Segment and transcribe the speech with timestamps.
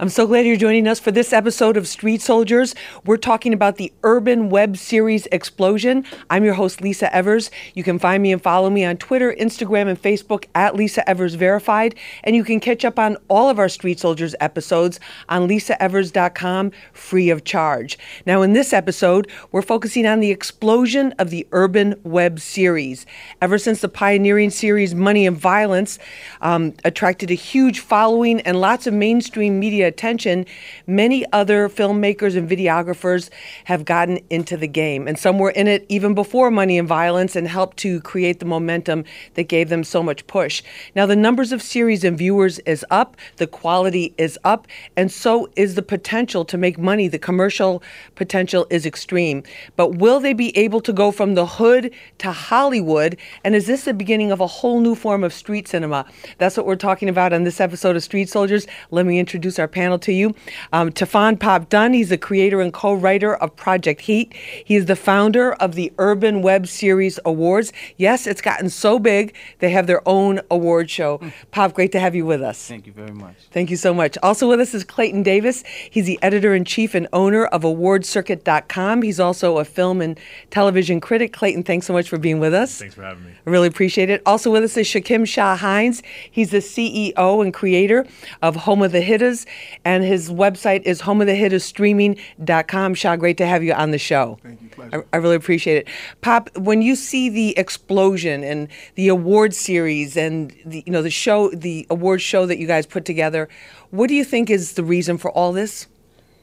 [0.00, 2.72] I'm so glad you're joining us for this episode of Street Soldiers.
[3.04, 6.04] We're talking about the urban web series Explosion.
[6.30, 7.50] I'm your host, Lisa Evers.
[7.74, 11.34] You can find me and follow me on Twitter, Instagram, and Facebook at Lisa Evers
[11.34, 11.96] Verified.
[12.22, 17.30] And you can catch up on all of our Street Soldiers episodes on lisaevers.com free
[17.30, 17.98] of charge.
[18.24, 23.04] Now, in this episode, we're focusing on the explosion of the urban web series.
[23.42, 25.98] Ever since the pioneering series Money and Violence
[26.40, 30.46] um, attracted a huge following and lots of mainstream media attention,
[30.86, 33.30] many other filmmakers and videographers
[33.64, 35.08] have gotten into the game.
[35.08, 38.46] And some were in it even before Money and Violence and helped to create the
[38.46, 40.62] momentum that gave them so much push.
[40.94, 45.48] Now, the numbers of series and viewers is up, the quality is up, and so
[45.56, 47.08] is the potential to make money.
[47.08, 47.82] The commercial
[48.14, 49.42] potential is extreme.
[49.76, 53.16] But will they be able to go from the hood to Hollywood?
[53.44, 56.04] And is this the beginning of a whole new form of street cinema?
[56.38, 58.66] That's what we're talking about on this episode of Street Soldiers.
[58.90, 60.34] Let me introduce our panel to you.
[60.72, 64.34] Um, Tefon Pop Dunn, he's the creator and co writer of Project Heat.
[64.64, 67.72] He is the founder of the Urban Web Series Awards.
[67.96, 71.20] Yes, it's gotten so big, they have their own award show.
[71.52, 72.66] Pop, great to have you with us.
[72.66, 73.36] Thank you very much.
[73.52, 74.18] Thank you so much.
[74.20, 75.62] Also with us is Clayton Davis.
[75.88, 79.02] He's the editor in chief and owner of AwardsCircuit.com.
[79.02, 80.18] He's also a film and
[80.50, 81.32] television critic.
[81.32, 82.80] Clayton, thanks so much for being with us.
[82.80, 83.30] Thanks for having me.
[83.46, 84.22] I really appreciate it.
[84.26, 86.02] Also with us is Shakim Shah Hines.
[86.28, 88.04] He's the CEO and creator
[88.42, 89.46] of Home of the Hitters,
[89.84, 92.94] and his website is homeofthehittersstreaming.com.
[92.94, 94.38] Shah, great to have you on the show.
[94.42, 94.68] Thank you.
[94.68, 95.06] Pleasure.
[95.12, 95.88] I, I really appreciate it.
[96.20, 101.10] Pop, when you see the explosion and the award series and the you know the
[101.10, 103.48] show, the award show that you guys put together,
[103.90, 105.86] what do you think is the reason for all this?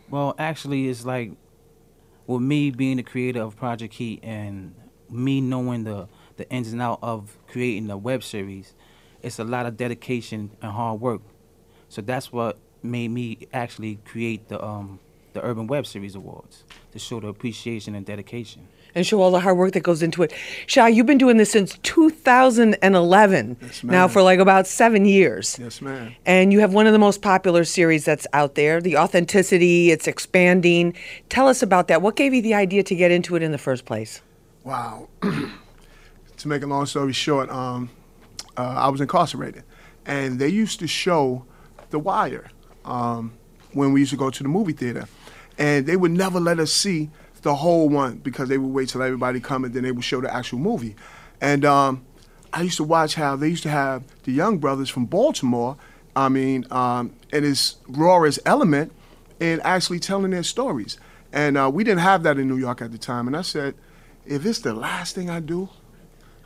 [0.10, 1.32] Well, actually, it's like
[2.28, 4.76] with me being the creator of Project Heat and
[5.10, 8.74] me knowing the the ins and out of creating a web series,
[9.22, 11.22] it's a lot of dedication and hard work.
[11.90, 15.00] So that's what made me actually create the um
[15.34, 18.70] the Urban Web Series Awards to show the appreciation and dedication.
[18.96, 20.32] and show all the hard work that goes into it.
[20.66, 25.58] Shah, you've been doing this since 2011, Yes, now for like about seven years.
[25.60, 26.16] Yes, ma'am.
[26.26, 28.80] And you have one of the most popular series that's out there.
[28.80, 30.94] The authenticity, it's expanding.
[31.28, 32.02] Tell us about that.
[32.02, 34.22] What gave you the idea to get into it in the first place?
[34.64, 35.10] Wow.
[35.22, 37.90] to make a long story short, um,
[38.58, 39.64] uh, I was incarcerated,
[40.06, 41.46] and they used to show
[41.90, 42.48] The Wire
[42.86, 43.34] um,
[43.74, 45.08] when we used to go to the movie theater,
[45.58, 47.10] and they would never let us see
[47.42, 50.20] the whole one because they would wait till everybody come and then they would show
[50.20, 50.96] the actual movie.
[51.40, 52.06] And um,
[52.52, 55.78] I used to watch how they used to have the young brothers from Baltimore.
[56.16, 58.94] I mean, um, in its rawest element,
[59.40, 60.98] and actually telling their stories.
[61.34, 63.28] And uh, we didn't have that in New York at the time.
[63.28, 63.76] And I said,
[64.26, 65.70] if it's the last thing I do,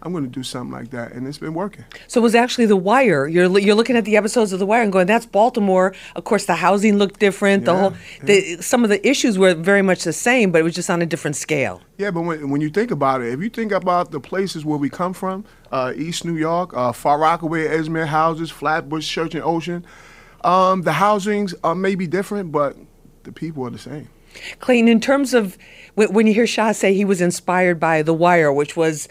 [0.01, 1.11] I'm going to do something like that.
[1.11, 1.85] And it's been working.
[2.07, 3.27] So it was actually The Wire.
[3.27, 6.45] You're you're looking at the episodes of The Wire and going, "That's Baltimore." Of course,
[6.45, 7.65] the housing looked different.
[7.65, 7.93] the Yeah, whole,
[8.23, 11.01] the, some of the issues were very much the same, but it was just on
[11.01, 11.81] a different scale.
[11.97, 14.77] Yeah, but when, when you think about it, if you think about the places where
[14.77, 19.43] we come from, uh, East New York, uh, Far Rockaway, Edgemere houses, Flatbush, Church and
[19.43, 19.85] Ocean,
[20.43, 22.77] um, the housings may be different, but
[23.23, 24.07] the people are the same.
[24.59, 25.57] Clayton, in terms of
[25.95, 29.07] when when you hear Shah say he was inspired by The Wire, which was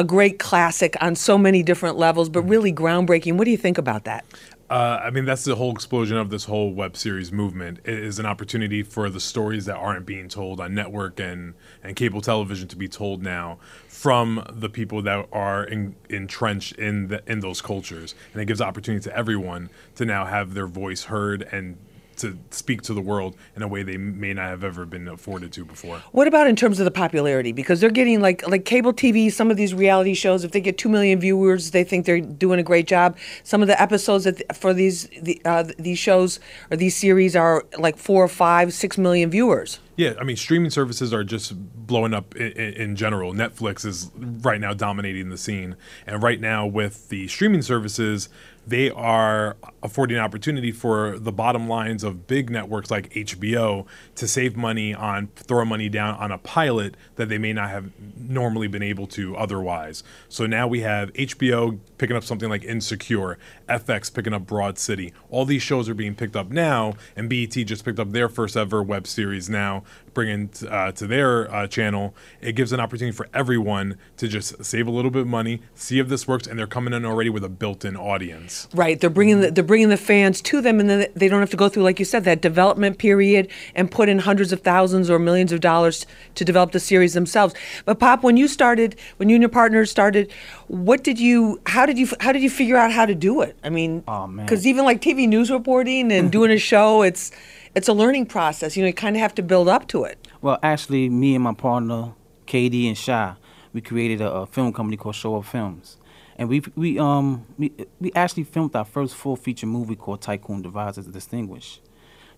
[0.00, 3.76] a great classic on so many different levels, but really groundbreaking, what do you think
[3.76, 4.24] about that?
[4.70, 7.80] Uh, I mean, that's the whole explosion of this whole web series movement.
[7.84, 11.52] It is an opportunity for the stories that aren't being told on network and,
[11.82, 17.08] and cable television to be told now from the people that are in, entrenched in
[17.08, 21.04] the, in those cultures, and it gives opportunity to everyone to now have their voice
[21.04, 21.76] heard and
[22.20, 25.52] to speak to the world in a way they may not have ever been afforded
[25.52, 25.98] to before.
[26.12, 27.52] What about in terms of the popularity?
[27.52, 30.78] Because they're getting like like cable TV, some of these reality shows, if they get
[30.78, 33.16] two million viewers, they think they're doing a great job.
[33.42, 37.64] Some of the episodes that for these the, uh, these shows or these series are
[37.78, 39.80] like four or five, six million viewers.
[40.00, 41.52] Yeah, I mean, streaming services are just
[41.86, 43.34] blowing up in, in general.
[43.34, 48.30] Netflix is right now dominating the scene, and right now with the streaming services,
[48.66, 54.28] they are affording an opportunity for the bottom lines of big networks like HBO to
[54.28, 58.68] save money on throw money down on a pilot that they may not have normally
[58.68, 60.04] been able to otherwise.
[60.28, 63.38] So now we have HBO picking up something like Insecure,
[63.68, 65.12] FX picking up Broad City.
[65.30, 68.56] All these shows are being picked up now, and BET just picked up their first
[68.56, 69.82] ever web series now,
[70.14, 72.14] bringing t- uh, to their uh, channel.
[72.40, 75.98] It gives an opportunity for everyone to just save a little bit of money, see
[75.98, 78.68] if this works, and they're coming in already with a built-in audience.
[78.74, 81.50] Right, they're bringing the, they're bringing the fans to them, and then they don't have
[81.50, 85.08] to go through, like you said, that development period and put in hundreds of thousands
[85.10, 87.54] or millions of dollars to develop the series themselves.
[87.84, 90.32] But Pop, when you started, when you and your partners started,
[90.68, 93.56] what did you, how did you, how did you figure out how to do it?
[93.62, 97.30] I mean, Oh, because even like TV news reporting and doing a show, it's
[97.74, 98.76] it's a learning process.
[98.76, 100.28] You know, you kind of have to build up to it.
[100.42, 102.12] Well, actually, me and my partner,
[102.46, 103.34] KD and Shy,
[103.72, 105.96] we created a, a film company called Show Up Films,
[106.36, 110.62] and we we um we we actually filmed our first full feature movie called Tycoon
[110.62, 111.80] Divides the Distinguished.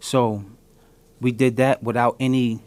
[0.01, 0.45] So,
[1.21, 2.61] we did that without any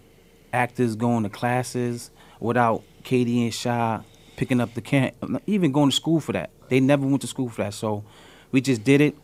[0.54, 4.00] actors going to classes, without KD and Shy
[4.38, 5.12] picking up the can,
[5.46, 6.50] even going to school for that.
[6.70, 7.74] They never went to school for that.
[7.74, 8.06] So,
[8.52, 9.16] we just did it,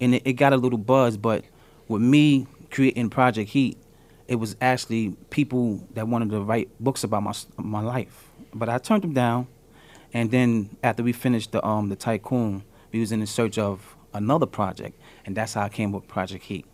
[0.00, 1.18] and it, it got a little buzz.
[1.18, 1.44] But
[1.86, 3.78] with me creating Project Heat,
[4.28, 8.78] it was actually people that wanted to write books about my my life, but I
[8.78, 9.46] turned them down.
[10.12, 13.96] And then after we finished the um the Tycoon, we was in the search of
[14.14, 16.64] another project, and that's how I came with Project Heat.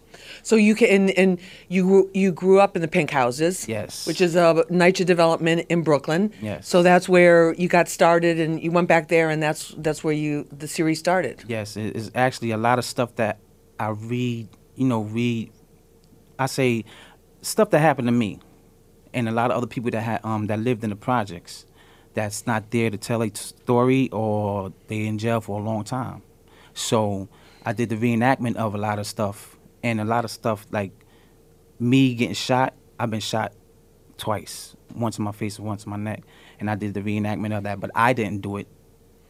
[0.43, 1.39] So you can and, and
[1.69, 4.07] you grew, you grew up in the Pink Houses, Yes.
[4.07, 6.33] which is a NYCHA development in Brooklyn.
[6.41, 6.67] Yes.
[6.67, 10.15] So that's where you got started, and you went back there, and that's that's where
[10.15, 11.45] you the series started.
[11.47, 13.39] Yes, it is actually a lot of stuff that
[13.79, 14.49] I read.
[14.75, 15.53] You know, read.
[16.39, 16.85] I say
[17.43, 18.41] stuff that happened to me,
[19.15, 21.67] and a lot of other people that had um that lived in the projects,
[22.15, 26.23] that's not there to tell a story or they in jail for a long time.
[26.75, 27.29] So
[27.65, 30.93] I did the reenactment of a lot of stuff, and a lot of stuff like
[31.79, 32.75] me getting shot.
[32.99, 33.53] I've been shot
[34.17, 36.23] twice, once in my face and once in my neck,
[36.59, 37.81] and I did the reenactment of that.
[37.81, 38.69] But I didn't do it.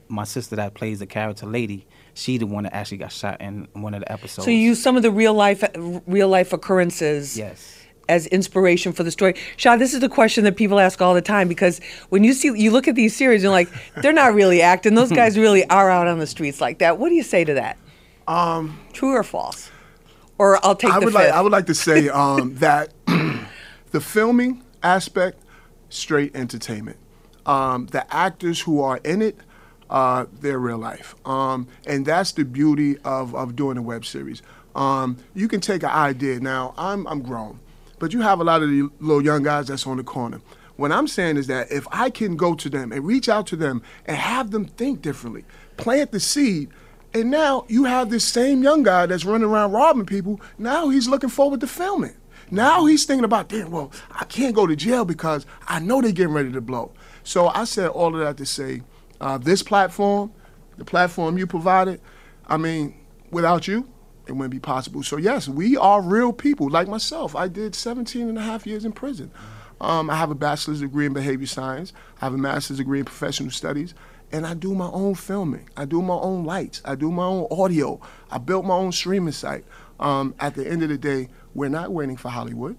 [0.09, 3.69] My sister that plays the character Lady, she the one that actually got shot in
[3.75, 4.45] one of the episodes.
[4.45, 5.63] So you use some of the real life
[6.07, 7.37] real life occurrences.
[7.37, 7.75] Yes.
[8.09, 9.77] As inspiration for the story, Shah.
[9.77, 12.71] This is the question that people ask all the time because when you see you
[12.71, 14.95] look at these series, you're like, they're not really acting.
[14.95, 16.99] Those guys really are out on the streets like that.
[16.99, 17.77] What do you say to that?
[18.29, 19.71] Um, True or false?
[20.39, 21.23] Or I'll take I the would fifth.
[21.25, 22.93] like I would like to say um, that
[23.91, 25.39] the filming aspect,
[25.89, 26.99] straight entertainment.
[27.45, 29.37] Um, the actors who are in it,
[29.91, 34.43] uh, they're real life, um, and that's the beauty of, of doing a web series.
[34.75, 36.41] Um, you can take an idea.
[36.41, 37.61] Now I'm I'm grown,
[37.99, 40.41] but you have a lot of the little young guys that's on the corner.
[40.77, 43.57] What I'm saying is that if I can go to them and reach out to
[43.57, 45.45] them and have them think differently,
[45.79, 46.69] plant the seed,
[47.15, 50.41] and now you have this same young guy that's running around robbing people.
[50.59, 52.15] Now he's looking forward to filming.
[52.51, 56.13] Now he's thinking about, damn, well, I can't go to jail because I know they're
[56.13, 56.93] getting ready to blow.
[57.25, 58.83] So I said all of that to say,
[59.21, 60.33] uh, this platform,
[60.79, 62.01] the platform you provided,
[62.47, 62.95] I mean,
[63.31, 63.89] without you,
[64.27, 65.03] it wouldn't be possible.
[65.03, 66.69] So yes, we are real people.
[66.69, 69.31] Like myself, I did 17 and a half years in prison.
[69.81, 71.93] Um, I have a bachelor's degree in behavior science.
[72.21, 73.95] I have a master's degree in professional studies.
[74.33, 75.69] And I do my own filming.
[75.77, 76.83] I do my own lights.
[76.85, 78.01] I do my own audio.
[78.31, 79.65] I built my own streaming site.
[80.01, 82.77] Um, at the end of the day, we're not waiting for Hollywood.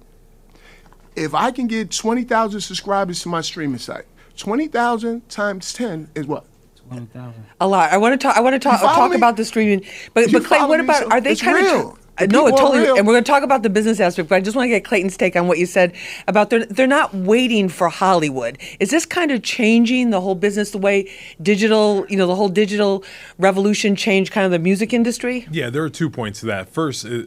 [1.16, 4.06] If I can get 20,000 subscribers to my streaming site,
[4.38, 6.45] 20,000 times 10 is what?
[6.88, 7.45] Twenty thousand.
[7.60, 7.92] A lot.
[7.92, 8.38] I want to talk.
[8.38, 9.18] I want to talk talk me?
[9.18, 9.84] about the streaming.
[10.13, 11.04] But You but Clay, what about?
[11.04, 11.92] So Are they it's kind real.
[11.92, 12.00] of?
[12.18, 12.88] The No, it totally.
[12.98, 14.30] And we're going to talk about the business aspect.
[14.30, 15.94] But I just want to get Clayton's take on what you said
[16.28, 18.57] about they're they're not waiting for Hollywood.
[18.80, 21.12] Is this kind of changing the whole business, the way
[21.42, 23.04] digital, you know, the whole digital
[23.38, 25.45] revolution changed kind of the music industry?
[25.51, 26.69] Yeah, there are two points to that.
[26.69, 27.24] First, uh,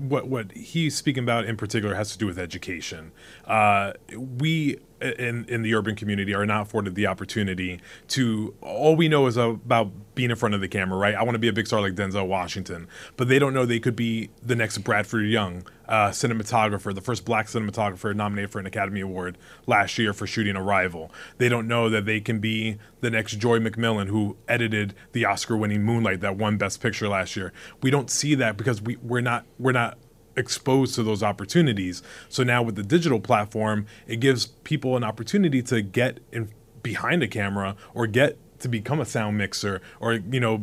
[0.00, 3.12] what what he's speaking about in particular has to do with education.
[3.46, 8.54] Uh, we in in the urban community are not afforded the opportunity to.
[8.60, 11.14] All we know is about being in front of the camera, right?
[11.14, 13.80] I want to be a big star like Denzel Washington, but they don't know they
[13.80, 18.66] could be the next Bradford Young, uh, cinematographer, the first black cinematographer nominated for an
[18.66, 21.10] Academy Award last year for shooting Arrival.
[21.38, 25.82] They don't know that they can be the next Joi McMillon, who edited the Oscar-winning
[25.82, 27.52] Moonlight that won Best Picture last year.
[27.82, 29.98] We don't see that because we we're not we're not
[30.36, 32.02] exposed to those opportunities.
[32.28, 36.50] So now with the digital platform, it gives people an opportunity to get in
[36.82, 40.58] behind a camera or get to become a sound mixer or you know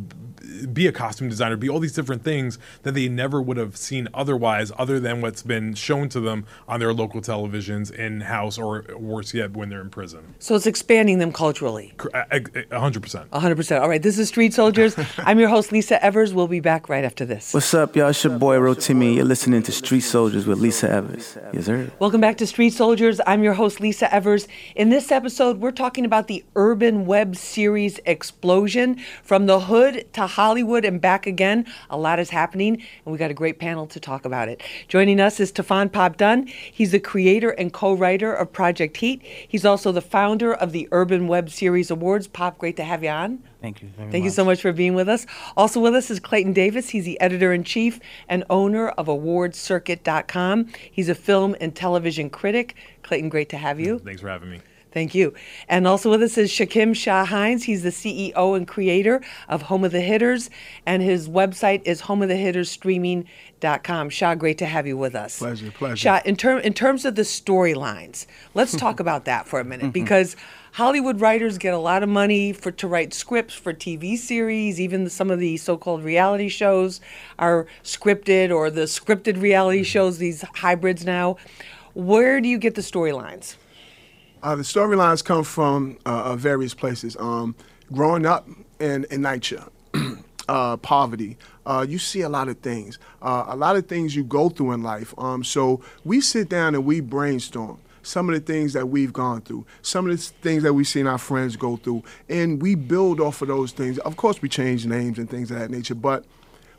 [0.72, 4.08] be a costume designer be all these different things that they never would have seen
[4.12, 8.84] otherwise other than what's been shown to them on their local televisions in house or
[8.98, 11.94] worse yet when they're in prison So it's expanding them culturally.
[12.12, 13.80] A- a- a 100% 100%.
[13.80, 14.96] All right, this is Street Soldiers.
[15.18, 16.34] I'm your host, Lisa Evers.
[16.34, 17.54] We'll be back right after this.
[17.54, 18.08] What's up, y'all?
[18.08, 19.14] It's your boy Rotimi.
[19.14, 21.38] You're listening to Street Soldiers with Lisa Evers.
[21.52, 21.90] Yes, sir.
[22.00, 23.20] Welcome back to Street Soldiers.
[23.26, 24.48] I'm your host, Lisa Evers.
[24.74, 28.98] In this episode, we're talking about the Urban Web Series series Explosion.
[29.22, 33.30] From the hood to Hollywood and back again, a lot is happening, and we got
[33.30, 34.62] a great panel to talk about it.
[34.88, 36.46] Joining us is Stefan Pop Dunn.
[36.46, 39.22] He's the creator and co writer of Project Heat.
[39.22, 42.26] He's also the founder of the Urban Web Series Awards.
[42.26, 43.42] Pop, great to have you on.
[43.60, 44.26] Thank you very Thank much.
[44.26, 45.24] you so much for being with us.
[45.56, 46.90] Also with us is Clayton Davis.
[46.90, 50.66] He's the editor in chief and owner of AwardsCircuit.com.
[50.90, 52.74] He's a film and television critic.
[53.02, 54.00] Clayton, great to have you.
[54.00, 54.60] Thanks for having me.
[54.92, 55.32] Thank you.
[55.68, 57.62] And also with us is Shakim Shah Hines.
[57.64, 60.50] He's the CEO and creator of Home of the Hitters,
[60.84, 64.10] and his website is homeofthehittersstreaming.com.
[64.10, 65.38] Shah, great to have you with us.
[65.38, 65.96] Pleasure, pleasure.
[65.96, 69.84] Shah, in, term, in terms of the storylines, let's talk about that for a minute
[69.84, 69.92] mm-hmm.
[69.92, 70.36] because
[70.72, 74.80] Hollywood writers get a lot of money for to write scripts for TV series.
[74.80, 77.00] Even some of the so-called reality shows
[77.38, 79.84] are scripted, or the scripted reality mm-hmm.
[79.84, 80.18] shows.
[80.18, 81.36] These hybrids now.
[81.94, 83.56] Where do you get the storylines?
[84.42, 87.16] Uh, the storylines come from uh, uh, various places.
[87.18, 87.54] Um,
[87.92, 88.48] growing up
[88.80, 89.70] in, in NYCHA,
[90.48, 92.98] uh, poverty, uh, you see a lot of things.
[93.20, 95.14] Uh, a lot of things you go through in life.
[95.16, 99.40] Um, so we sit down and we brainstorm some of the things that we've gone
[99.42, 103.20] through, some of the things that we've seen our friends go through, and we build
[103.20, 103.96] off of those things.
[103.98, 106.24] Of course, we change names and things of that nature, but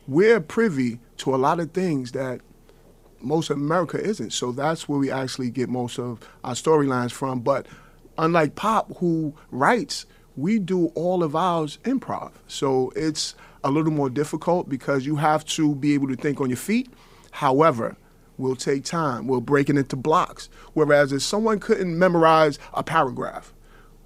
[0.06, 2.42] we're privy to a lot of things that
[3.24, 4.32] most of America isn't.
[4.32, 7.40] So that's where we actually get most of our storylines from.
[7.40, 7.66] But
[8.18, 12.32] unlike Pop, who writes, we do all of ours improv.
[12.46, 16.50] So it's a little more difficult because you have to be able to think on
[16.50, 16.88] your feet.
[17.30, 17.96] However,
[18.36, 19.26] we'll take time.
[19.26, 20.48] We'll break it into blocks.
[20.72, 23.52] Whereas if someone couldn't memorize a paragraph,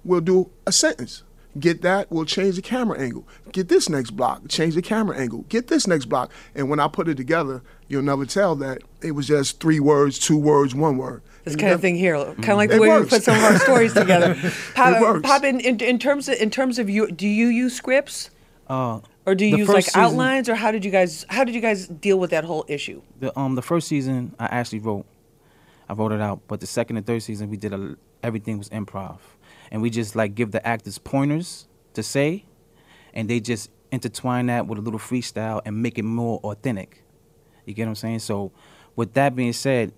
[0.03, 1.23] we'll do a sentence.
[1.57, 3.27] Get that, we'll change the camera angle.
[3.51, 5.45] Get this next block, change the camera angle.
[5.49, 6.31] Get this next block.
[6.53, 10.19] And when I put it together, you'll never tell that it was just three words,
[10.19, 11.23] two words, one word.
[11.45, 13.35] This And kind of thing here, kind of like the It way we put some
[13.35, 14.35] of our stories together.
[14.75, 15.27] Pop, It works.
[15.27, 18.29] Pop in, in, in terms of in terms of you, do you use scripts
[18.67, 21.55] Uh, or do you use like season- outlines, or how did you guys how did
[21.55, 23.01] you guys deal with that whole issue?
[23.19, 25.05] The um the first season I actually wrote,
[25.89, 26.41] I wrote it out.
[26.47, 29.17] But the second and third season we did a, everything was improv,
[29.71, 32.45] and we just like give the actors pointers to say,
[33.13, 37.03] and they just intertwine that with a little freestyle and make it more authentic.
[37.65, 38.19] You get what I'm saying?
[38.19, 38.51] So,
[38.95, 39.93] with that being said,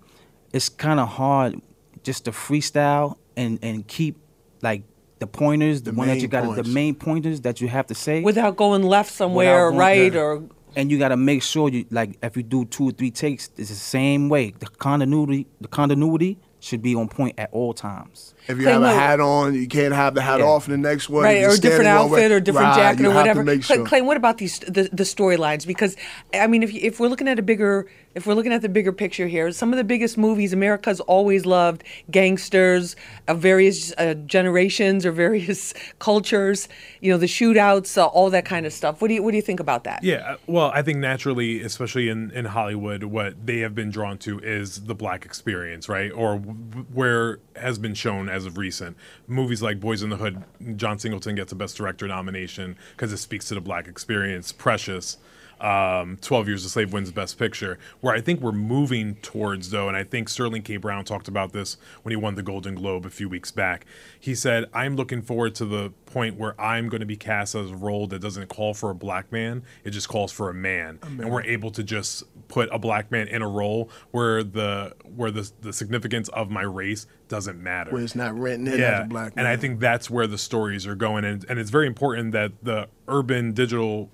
[0.52, 1.60] it's kind of hard
[2.02, 4.16] just to freestyle and and keep
[4.62, 4.82] like
[5.18, 6.68] the pointers, the, The one that main you got, the points.
[6.68, 10.20] main pointers that you have to say Without going left somewhere, or going- right, yeah.
[10.20, 10.42] or
[10.74, 13.50] and you got to make sure you like if you do two or three takes,
[13.56, 14.52] it's the same way.
[14.58, 18.34] The continuity, the continuity should be on point at all times.
[18.48, 18.92] If you Clay, have a no.
[18.94, 20.46] hat on, you can't have the hat Yeah.
[20.46, 21.24] off in the next one.
[21.24, 23.08] right, If you're or a different standing one way- outfit, or different Right, jacket, you
[23.08, 23.44] or have to whatever.
[23.44, 23.86] make Clay, sure.
[23.86, 25.66] Clay, what about these the, the storylines?
[25.66, 25.96] Because
[26.34, 28.92] I mean, if if we're looking at a bigger if we're looking at the bigger
[28.92, 32.94] picture here, some of the biggest movies America's always loved gangsters
[33.28, 36.68] of various uh, generations or various cultures.
[37.00, 39.00] You know, the shootouts, uh, all that kind of stuff.
[39.00, 40.02] What do you what do you think about that?
[40.04, 44.18] Yeah, uh, well, I think naturally, especially in, in Hollywood, what they have been drawn
[44.18, 46.10] to is the black experience, right?
[46.12, 48.96] Or w- where has been shown as of recent.
[49.28, 50.42] Movies like Boys in the Hood,
[50.76, 54.50] John Singleton gets a Best Director nomination because it speaks to the black experience.
[54.50, 55.18] Precious,
[55.60, 57.78] um, 12 Years a Slave wins Best Picture.
[58.00, 60.76] Where I think we're moving towards, though, and I think Sterling K.
[60.76, 63.86] Brown talked about this when he won the Golden Globe a few weeks back.
[64.18, 67.70] He said, I'm looking forward to the point where I'm going to be cast as
[67.70, 70.98] a role that doesn't call for a black man, it just calls for a man.
[71.02, 75.30] And we're able to just put a black man in a role where the where
[75.30, 79.08] the, the significance of my race doesn't matter Where it's not written in as a
[79.08, 79.46] black man.
[79.46, 82.52] and I think that's where the stories are going, and, and it's very important that
[82.62, 84.10] the urban digital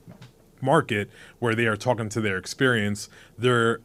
[0.62, 3.80] market, where they are talking to their experience, they're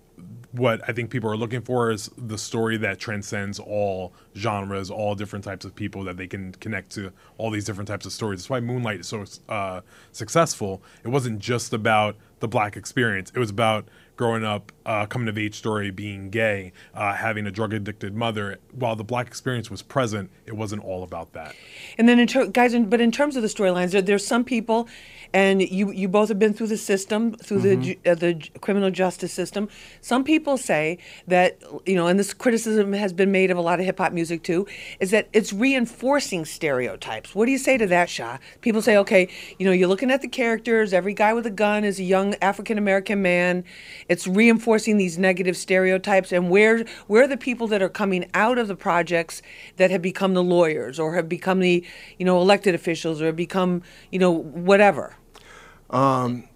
[0.52, 5.16] what I think people are looking for is the story that transcends all genres, all
[5.16, 8.42] different types of people that they can connect to all these different types of stories.
[8.42, 10.84] That's why Moonlight is so uh, successful.
[11.04, 15.38] It wasn't just about the black experience; it was about growing up, uh, coming of
[15.38, 18.60] age story, being gay, uh, having a drug addicted mother.
[18.72, 21.56] While the black experience was present, it wasn't all about that.
[21.98, 24.44] And then, in ter- guys, in, but in terms of the storylines, there, there's some
[24.44, 24.88] people,
[25.34, 29.34] and you you both have been through the system, through the uh, the criminal justice
[29.34, 29.68] system.
[30.00, 33.80] Some people say that you know, and this criticism has been made of a lot
[33.80, 34.68] of hip hop music too,
[35.00, 37.34] is that it's reinforcing stereotypes.
[37.34, 38.38] What do you say to that, Shah?
[38.62, 40.94] People say, okay, you know, you're looking at the characters.
[40.94, 43.64] Every guy with a gun is a young African American man.
[44.08, 46.32] It's reinforcing these negative stereotypes.
[46.32, 49.42] And where where are the people that are coming out of the projects
[49.78, 51.84] that have become the lawyers or have become the
[52.20, 55.16] you know elected officials or have become you know whatever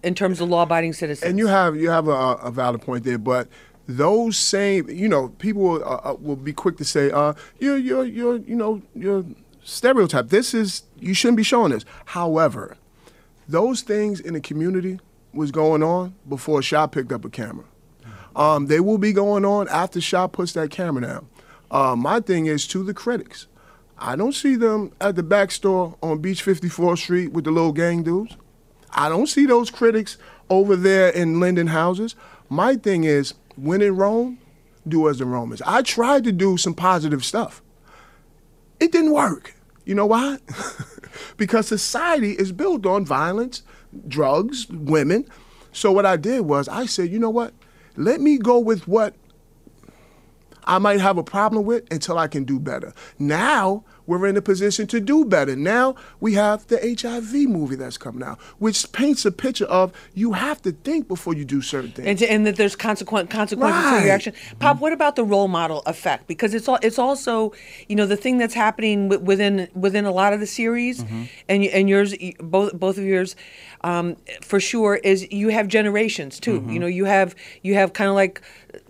[0.02, 1.24] in terms of law-abiding citizens?
[1.24, 3.48] Um, and you have you have a, a valid point there, but
[3.86, 7.78] those same you know people will, uh, uh, will be quick to say uh, you're
[7.78, 9.24] you're you're you know you're
[9.62, 10.28] stereotype.
[10.28, 11.84] This is you shouldn't be showing this.
[12.06, 12.76] However,
[13.48, 14.98] those things in the community
[15.32, 17.64] was going on before Shah picked up a camera.
[18.34, 21.28] Um, they will be going on after Shah puts that camera down.
[21.70, 23.46] Uh, my thing is to the critics.
[23.98, 27.72] I don't see them at the back store on Beach 54th Street with the little
[27.72, 28.36] gang dudes.
[28.92, 30.16] I don't see those critics
[30.50, 32.14] over there in Linden houses.
[32.48, 34.38] My thing is, when in Rome,
[34.86, 35.62] do as the Romans.
[35.66, 37.62] I tried to do some positive stuff.
[38.80, 39.54] It didn't work.
[39.84, 40.38] You know why?
[41.36, 43.62] because society is built on violence,
[44.06, 45.26] drugs, women.
[45.72, 47.52] So what I did was I said, you know what?
[47.96, 49.14] Let me go with what
[50.64, 52.92] I might have a problem with until I can do better.
[53.18, 55.54] Now we're in a position to do better.
[55.54, 60.32] Now we have the HIV movie that's coming out, which paints a picture of you
[60.32, 62.08] have to think before you do certain things.
[62.08, 64.04] and, and that there's consequent consequences to Right.
[64.04, 64.32] your action.
[64.58, 64.82] Pop, mm-hmm.
[64.82, 66.26] what about the role model effect?
[66.26, 67.52] Because it's all it's also
[67.88, 71.24] you know the thing that's happening within within a lot of the series, mm-hmm.
[71.48, 73.36] and y- and yours both both of yours,
[73.82, 76.60] um, for sure is you have generations too.
[76.60, 76.70] Mm-hmm.
[76.70, 78.40] You know you have you have kind of like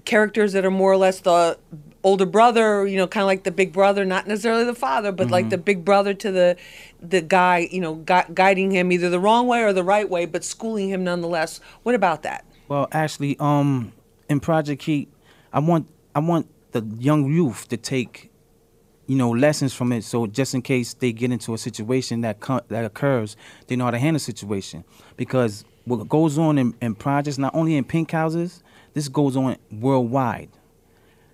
[0.05, 1.59] characters that are more or less the
[2.05, 5.31] older brother, you know, kind of like the big brother, not necessarily the father, but
[5.31, 6.57] like the big brother to the
[7.01, 10.27] the guy, you know, gui- guiding him either the wrong way or the right way,
[10.27, 11.61] but schooling him nonetheless.
[11.83, 12.45] What about that?
[12.69, 13.93] Well, actually, um,
[14.29, 15.09] in Project Heat,
[15.53, 18.31] I want I want the young youth to take,
[19.07, 20.05] you know, lessons from it.
[20.05, 23.37] So just in case they get into a situation that co- that occurs,
[23.67, 24.85] they know how to handle the situation.
[25.17, 28.63] Because what goes on in, in projects, not only in pink houses,
[28.95, 30.51] this goes on worldwide.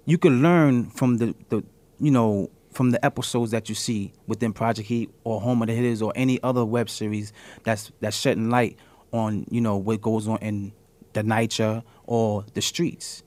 [0.06, 1.64] You can learn from the, the
[1.98, 5.74] you know from the episodes that you see within Project Heat or Home of the
[5.74, 7.32] Hitters or any other web series
[7.62, 8.78] that's that's shedding light
[9.12, 10.72] on you know what goes on in
[11.12, 13.22] the NYCHA or the streets,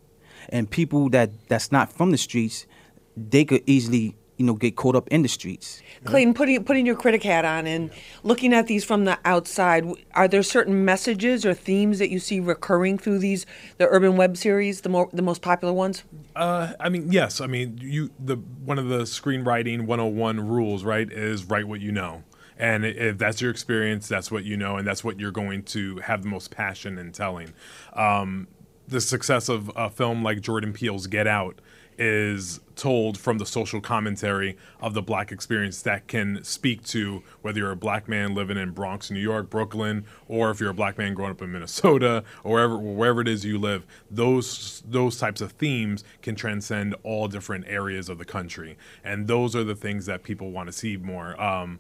[0.49, 2.67] and people that that's not from the streets,
[3.15, 5.81] they could easily you know get caught up in the streets.
[6.05, 7.91] Clayton, putting putting your critic hat on and
[8.23, 12.39] looking at these from the outside, are there certain messages or themes that you see
[12.39, 13.45] recurring through these
[13.77, 16.03] the urban web series, the more the most popular ones?
[16.35, 17.41] Uh, I mean, yes.
[17.41, 21.91] I mean, you the one of the screenwriting 101 rules, right, is write what you
[21.91, 22.23] know.
[22.59, 25.97] And if that's your experience, that's what you know, and that's what you're going to
[25.97, 27.53] have the most passion in telling.
[27.93, 28.47] Um,
[28.87, 31.59] the success of a film like Jordan Peele's Get Out
[31.97, 37.59] is told from the social commentary of the black experience that can speak to whether
[37.59, 40.97] you're a black man living in Bronx, New York, Brooklyn, or if you're a black
[40.97, 43.85] man growing up in Minnesota or wherever wherever it is you live.
[44.11, 49.55] Those those types of themes can transcend all different areas of the country, and those
[49.55, 51.39] are the things that people want to see more.
[51.41, 51.79] Um,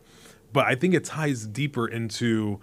[0.53, 2.59] but I think it ties deeper into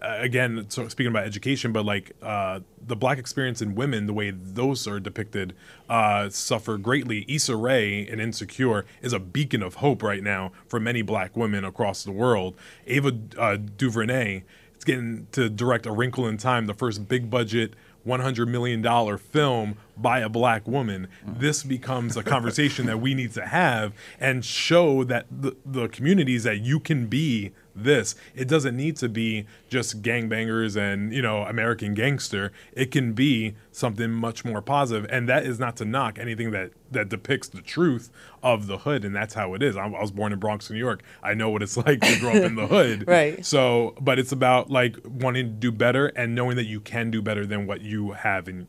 [0.00, 4.30] again, so speaking about education, but like uh, the black experience in women, the way
[4.30, 5.54] those are depicted,
[5.88, 7.24] uh, suffer greatly.
[7.28, 11.64] Issa Rae in Insecure is a beacon of hope right now for many black women
[11.64, 12.54] across the world.
[12.86, 14.44] Ava uh, DuVernay
[14.76, 17.74] is getting to direct A Wrinkle in Time, the first big budget.
[18.06, 23.44] $100 million film by a black woman, this becomes a conversation that we need to
[23.44, 27.52] have and show that the, the communities that you can be
[27.84, 28.14] this.
[28.34, 32.52] It doesn't need to be just gangbangers and, you know, American gangster.
[32.72, 35.06] It can be something much more positive.
[35.10, 38.10] And that is not to knock anything that, that depicts the truth
[38.42, 39.04] of the hood.
[39.04, 39.76] And that's how it is.
[39.76, 41.02] I, I was born in Bronx, New York.
[41.22, 43.06] I know what it's like to grow up in the hood.
[43.08, 43.44] Right.
[43.44, 47.22] So, but it's about like wanting to do better and knowing that you can do
[47.22, 48.66] better than what you have and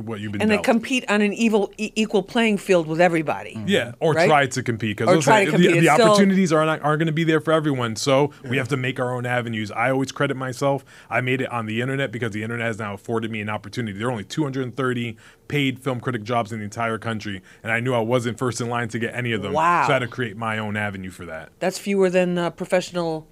[0.00, 0.64] what you've been And they dealt.
[0.64, 3.62] compete on an evil e- equal playing field with everybody.
[3.66, 4.28] Yeah, or Right?
[4.28, 5.72] try to compete Or because try to the, compete.
[5.72, 7.96] the It's still- opportunities are not aren't going to be there for everyone.
[7.96, 9.70] So we have to make our own avenues.
[9.70, 10.84] I always credit myself.
[11.10, 13.98] I made it on the internet because the internet has now afforded me an opportunity.
[13.98, 15.16] There are only 230
[15.48, 18.68] paid film critic jobs in the entire country, and I knew I wasn't first in
[18.68, 19.52] line to get any of them.
[19.52, 19.84] Wow.
[19.86, 21.50] So I had to create my own avenue for that.
[21.58, 23.28] That's fewer than uh, professional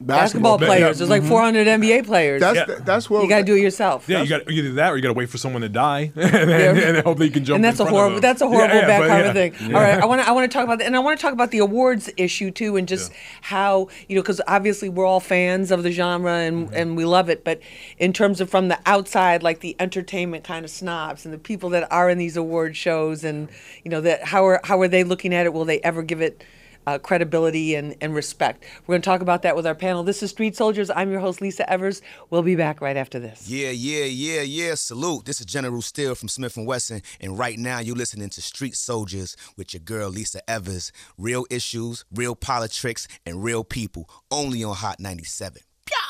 [0.00, 0.56] Basketball.
[0.56, 0.66] basketball, Yeah.
[0.66, 0.98] players.
[0.98, 2.40] There's like 400 NBA players.
[2.40, 2.76] That's Yeah.
[2.84, 4.08] that's what you got to do it yourself.
[4.08, 6.24] Yeah, you gotta either that or you got to wait for someone to die, and,
[6.34, 6.48] and
[6.96, 7.56] then hopefully you can jump.
[7.56, 9.32] and that's in a of horrible that's a horrible yeah, back cover yeah.
[9.32, 11.18] thing all right i want to i want to talk about that and i want
[11.18, 15.04] to talk about the awards issue too and just how you know because obviously we're
[15.06, 16.74] all fans of the genre and Mm-hmm.
[16.74, 17.60] and we love it but
[17.98, 21.68] in terms of from the outside like the entertainment kind of snobs and the people
[21.70, 23.48] that are in these award shows and
[23.84, 26.20] you know that how are how are they looking at it will they ever give
[26.20, 26.42] it
[26.86, 28.64] uh, credibility and, and respect.
[28.86, 30.02] We're going to talk about that with our panel.
[30.02, 30.90] This is Street Soldiers.
[30.90, 32.02] I'm your host, Lisa Evers.
[32.30, 33.48] We'll be back right after this.
[33.48, 34.74] Yeah, yeah, yeah, yeah.
[34.74, 35.24] Salute.
[35.24, 39.74] This is General Steele from Smif-N-Wessun, and right now you're listening to Street Soldiers with
[39.74, 40.92] your girl Lisa Evers.
[41.18, 44.08] Real issues, real politics, and real people.
[44.30, 45.62] Only on Hot 97.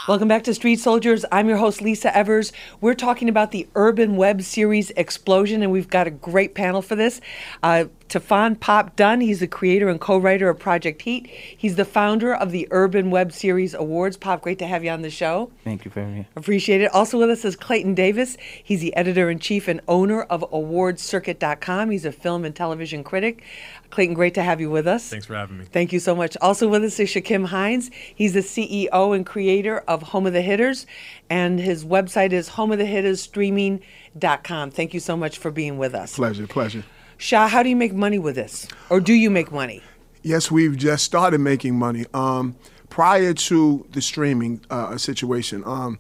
[0.09, 1.25] Welcome back to Street Soldiers.
[1.31, 2.53] I'm your host, Lisa Evers.
[2.81, 6.97] We're talking about the urban web series Explosion, and we've got a great panel for
[6.97, 7.21] this.
[7.63, 9.21] Uh, Tefan Pop Dunn.
[9.21, 11.29] He's the creator and co-writer of Project Heat.
[11.29, 14.17] He's the founder of the Urban Web Series Awards.
[14.17, 15.53] Pop, great to have you on the show.
[15.63, 16.27] Thank you very much.
[16.35, 16.93] Appreciate it.
[16.93, 18.37] Also with us is Clayton Davis.
[18.65, 21.93] He's the editor in chief and owner of AwardsCircuit.com.
[21.93, 23.45] He's a film and television critic.
[23.91, 25.09] Clayton, great to have you with us.
[25.09, 25.67] Thanks for having me.
[25.67, 26.37] Thank you so much.
[26.41, 27.93] Also with us is Shakim Hines.
[27.93, 30.85] He's the CEO and creator of Home of the Hitters,
[31.29, 34.71] and his website is homeofthehittersstreaming.com.
[34.73, 36.17] Thank you so much for being with us.
[36.17, 36.83] Pleasure, pleasure.
[37.21, 38.67] Shah, how do you make money with this?
[38.89, 39.83] Or do you make money?
[40.23, 42.07] Yes, we've just started making money.
[42.15, 42.57] Um,
[42.89, 45.99] prior to the streaming uh, situation, um,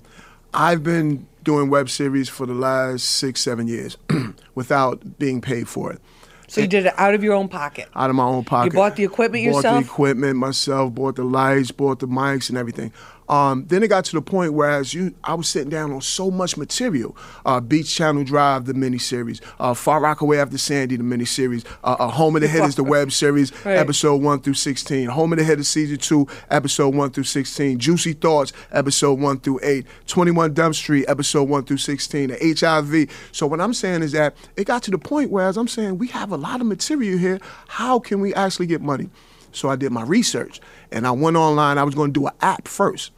[0.55, 3.99] I've been doing web series for the last six, seven years
[4.55, 6.01] without being paid for it.
[6.49, 7.89] So you did it out of your own pocket.
[7.95, 8.73] Out of my own pocket.
[8.73, 9.85] You bought the equipment bought yourself?
[9.85, 12.95] the equipment myself, bought the lights, bought the mics and everything.
[13.31, 16.01] Um, then it got to the point where as you, I was sitting down on
[16.01, 17.17] so much material.
[17.47, 19.41] Uh, Beach Channel Drive, the miniseries.
[19.61, 21.65] Uh, Far Rockaway After Sandy, the miniseries.
[21.85, 23.77] Uh, uh, Home of the Hitters, the web series, Right.
[23.79, 25.09] episode 1 through 16.
[25.09, 27.79] Home of the Hitters, season 2, episode 1 through 16.
[27.79, 29.87] Juicy Thoughts, episode 1 through 8.
[30.09, 32.31] 21 Dump Street, episode 1 through 16.
[32.31, 33.09] The HIV.
[33.33, 35.99] So what I'm saying is that it got to the point where as I'm saying,
[35.99, 37.39] we have a lot of material here.
[37.69, 39.09] How can we actually get money?
[39.53, 40.61] So I did my research
[40.93, 41.79] and I went online.
[41.79, 43.13] I was going to do an app first,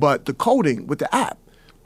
[0.00, 1.38] but the coding with the app,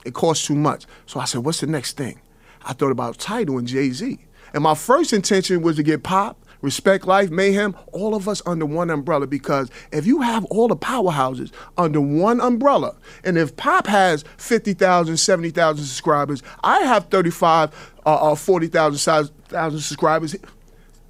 [0.04, 0.86] it costs too much.
[1.06, 2.20] So I said, what's the next thing?
[2.64, 4.18] I thought about Tidal and Jay Z.
[4.52, 8.66] And my first intention was to get Pop, Respect Life, Mayhem, all of us under
[8.66, 13.86] one umbrella because if you have all the powerhouses under one umbrella, and if Pop
[13.86, 20.36] has 50,000, 70,000 subscribers, I have 35, uh, uh, 40,000 thousand subscribers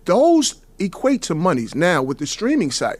[0.04, 1.74] those equate to monies.
[1.74, 2.98] Now with the streaming site,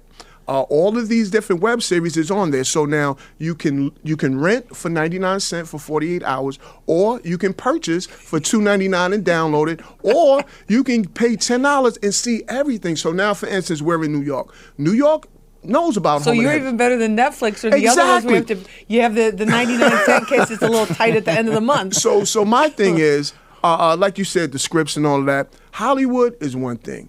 [0.51, 2.65] uh, all of these different web series is on there.
[2.65, 7.39] So now you can you can rent for 99 cent for 48 hours, or you
[7.39, 12.43] can purchase for 2.99 and download it, or you can pay ten dollars and see
[12.49, 12.97] everything.
[12.97, 14.53] So now, for instance, we're in New York.
[14.77, 15.29] New York
[15.63, 18.59] knows about So you're even better than Netflix or the other ones we have to.
[18.89, 20.51] You have the, the 99 cent case.
[20.51, 21.95] It's a little tight at the end of the month.
[21.95, 25.27] So, so my thing is, uh, uh, like you said, the scripts and all of
[25.27, 25.53] that.
[25.73, 27.09] Hollywood is one thing.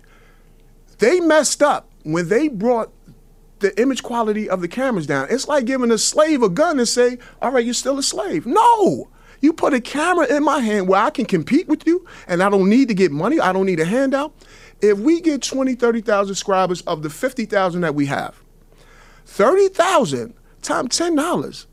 [0.99, 2.91] They messed up when they brought
[3.61, 5.27] the image quality of the cameras down.
[5.29, 8.45] It's like giving a slave a gun and say, "All right, you're still a slave."
[8.45, 9.09] No.
[9.39, 12.49] You put a camera in my hand where I can compete with you and I
[12.49, 13.39] don't need to get money.
[13.39, 14.33] I don't need a handout.
[14.81, 18.41] If we get 20, 30,000 subscribers of the 50,000 that we have,
[19.25, 21.65] 30,000 times $10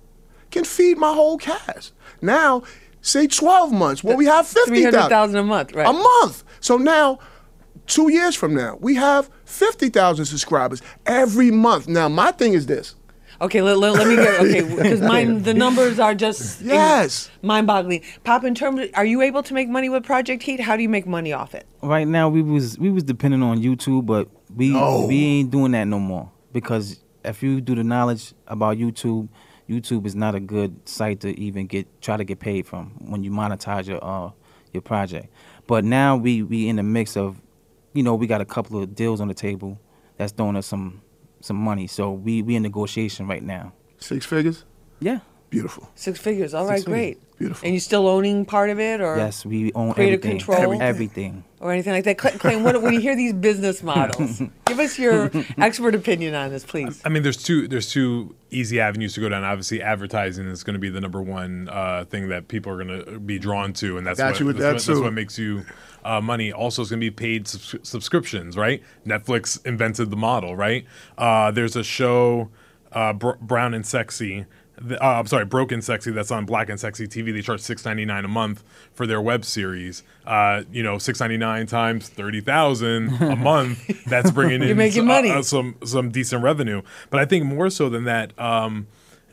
[0.51, 1.93] can feed my whole cast.
[2.23, 2.63] Now,
[3.03, 4.91] say 12 months, well, we have 50,000.
[4.91, 5.89] 300,000 a month, right.
[5.89, 6.45] A month.
[6.61, 7.19] So now,
[7.87, 11.89] two years from now, we have 50,000 subscribers every month.
[11.89, 12.95] Now, my thing is this.
[13.41, 17.31] Okay, let, let, let me get okay because mine the numbers are just Yes.
[17.43, 18.03] mind-boggling.
[18.25, 20.59] Pop, in terms, of, are you able to make money with Project Heat?
[20.59, 21.65] How do you make money off it?
[21.81, 25.07] Right now, we was we was depending on YouTube, but we No.
[25.07, 29.29] we ain't doing that no more because if you do the knowledge about YouTube,
[29.69, 33.23] YouTube is not a good site to even get try to get paid from when
[33.23, 34.31] you monetize your uh
[34.73, 35.29] your project.
[35.69, 37.41] But now we we in the mix of,
[37.99, 39.81] you know, we got a couple of deals on the table
[40.17, 41.03] that's throwing us some
[41.41, 41.87] some money.
[41.89, 43.73] So we we in negotiation right now.
[43.99, 44.65] Six figures?
[45.01, 45.19] Yeah.
[45.51, 45.89] Beautiful.
[45.97, 46.55] Six figures.
[46.55, 47.17] All right, Six figures.
[47.17, 47.39] great.
[47.39, 47.67] Beautiful.
[47.67, 50.39] And you still owning part of it, or Yes, we own Creative everything.
[50.39, 50.59] control?
[50.63, 50.83] Everything.
[50.83, 51.45] everything.
[51.61, 52.19] Or anything like that?
[52.19, 56.51] Clay, Clay, what, when you hear these business models, give us your expert opinion on
[56.51, 57.01] this, please.
[57.05, 59.45] I mean, there's two there's two easy avenues to go down.
[59.45, 63.05] Obviously, advertising is going to be the number one uh, thing that people are going
[63.05, 65.65] to be drawn to, and that's Got what, that's, that what that's what makes you
[66.05, 66.53] uh, money.
[66.53, 68.83] Also, it's going to be paid subs- subscriptions, right?
[69.07, 70.87] Netflix invented the model, right?
[71.17, 72.51] Uh, there's a show,
[72.93, 74.47] uh, Br- Brown and Sexy.
[74.87, 76.11] Th- Uh, I'm sorry, Broken Sexy.
[76.11, 77.33] That's on Black and Sexy TV.
[77.33, 78.63] They charge six ninety nine a month
[78.93, 80.03] for their web series.
[80.27, 84.05] Uh, you know, six ninety nine times thirty thousand a month.
[84.05, 85.31] That's bringing in making s- money.
[85.31, 86.83] uh, uh, some some decent revenue.
[87.11, 88.87] But I think more so than that, um,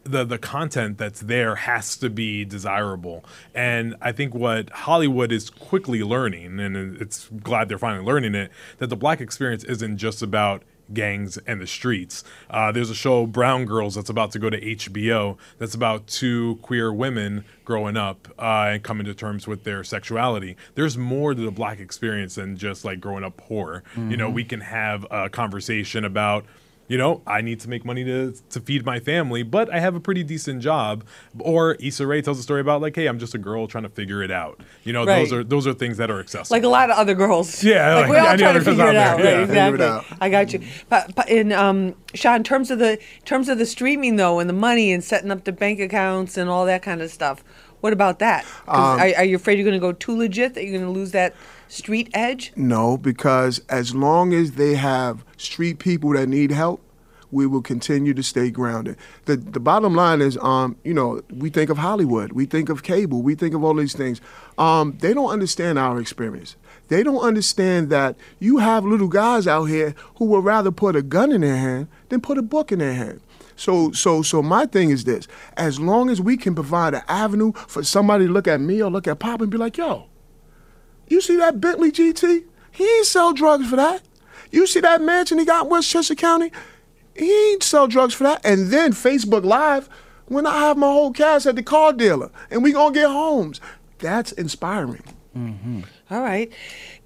[0.03, 3.25] the the content that's there has to be desirable.
[3.55, 8.51] And I think what Hollywood is quickly learning, and it's glad they're finally learning it,
[8.77, 10.61] that the black experience isn't just about
[10.93, 12.23] gangs and the streets.
[12.49, 15.37] Uh, there's a show, Brown Girls, that's about to go to HBO.
[15.57, 20.55] That's about two queer women growing up uh, and coming to terms with their sexuality.
[20.75, 23.83] There's more to the black experience than just like growing up poor.
[24.11, 26.45] You know, we can have a conversation about
[26.87, 29.95] you know, I need to make money to to feed my family, but I have
[29.95, 31.03] a pretty decent job.
[31.39, 33.89] Or Issa Rae tells a story about like, hey, I'm just a girl trying to
[33.89, 34.59] figure it out.
[34.83, 36.55] You know, those are those are things that are accessible.
[36.55, 37.63] Like a lot of other girls.
[37.65, 39.17] Yeah, like, like we all any try to figure it out out.
[39.17, 39.45] Right, yeah.
[39.45, 39.85] Figure it exactly.
[39.85, 40.05] out.
[40.21, 40.61] I got you.
[40.89, 44.39] But, but in um, Sean, in terms of the in terms of the streaming though,
[44.39, 47.43] and the money and setting up the bank accounts and all that kind of stuff.
[47.81, 48.45] What about that?
[48.67, 50.97] Um, are, are you afraid you're going to go too legit that you're going to
[50.99, 51.35] lose that
[51.67, 52.53] street edge?
[52.55, 56.81] No, because as long as they have street people that need help,
[57.31, 58.97] we will continue to stay grounded.
[59.25, 62.83] The the bottom line is, um, you know, we think of Hollywood, we think of
[62.83, 64.21] cable, we think of all these things.
[64.57, 66.55] Um, they don't understand our experience.
[66.87, 71.01] They don't understand that you have little guys out here who would rather put a
[71.01, 73.21] gun in their hand than put a book in their hand.
[73.55, 77.53] So, so, so my thing is this: as long as we can provide an avenue
[77.53, 80.07] for somebody to look at me or look at Pop and be like, "Yo,
[81.07, 82.43] you see that Bentley GT?
[82.71, 84.01] He ain't sell drugs for that.
[84.51, 86.51] You see that mansion he got in Westchester County?
[87.15, 89.89] He ain't sell drugs for that." And then Facebook Live,
[90.27, 93.61] when I have my whole cast at the car dealer, and we gonna get homes,
[93.99, 95.03] that's inspiring.
[95.37, 95.81] Mm-hmm.
[96.11, 96.51] All right.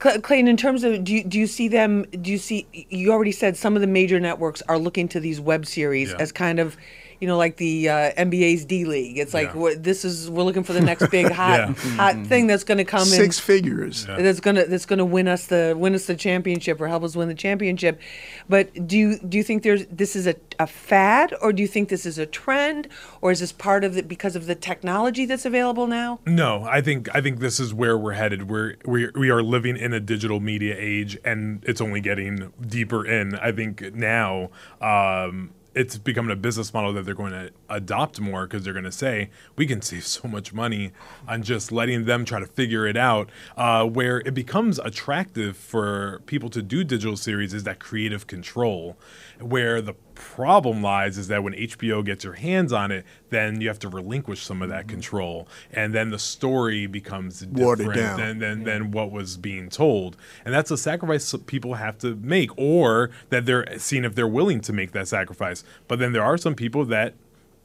[0.01, 3.11] Cl- Clayton, in terms of, do you, do you see them, do you see, you
[3.11, 6.17] already said some of the major networks are looking to these web series Yeah.
[6.19, 6.77] as kind of,
[7.19, 9.17] you know, like the uh, NBA's D League.
[9.17, 9.57] It's like, Yeah.
[9.59, 11.95] what, this is, we're looking for the next big hot, Yeah.
[11.95, 13.05] hot thing that's going to come in.
[13.07, 14.05] Six figures.
[14.05, 17.27] that's gonna that's gonna win us the win us the championship or help us win
[17.27, 17.99] the championship.
[18.47, 21.67] But do you do you think there's this is a, a fad or do you
[21.67, 22.87] think this is a trend
[23.21, 26.19] or is this part of it because of the technology that's available now?
[26.25, 28.49] No, I think I think this is where we're headed.
[28.49, 33.05] We're we we are living in a digital media age, and it's only getting deeper
[33.05, 33.35] in.
[33.35, 34.49] I think now
[34.81, 38.83] um, it's becoming a business model that they're going to adopt more because they're going
[38.83, 40.91] to say we can save so much money
[41.25, 43.29] on just letting them try to figure it out.
[43.55, 48.97] Uh, where it becomes attractive for people to do digital series is that creative control.
[49.39, 53.69] Where the problem lies is that when HBO gets your hands on it, then you
[53.69, 58.17] have to relinquish some of that control, and then the story becomes Watered different down.
[58.17, 62.49] than than, than what was being told, and that's a sacrifice people have to make,
[62.57, 65.63] or that they're seeing if they're willing to make that sacrifice.
[65.87, 67.15] But then there are some people that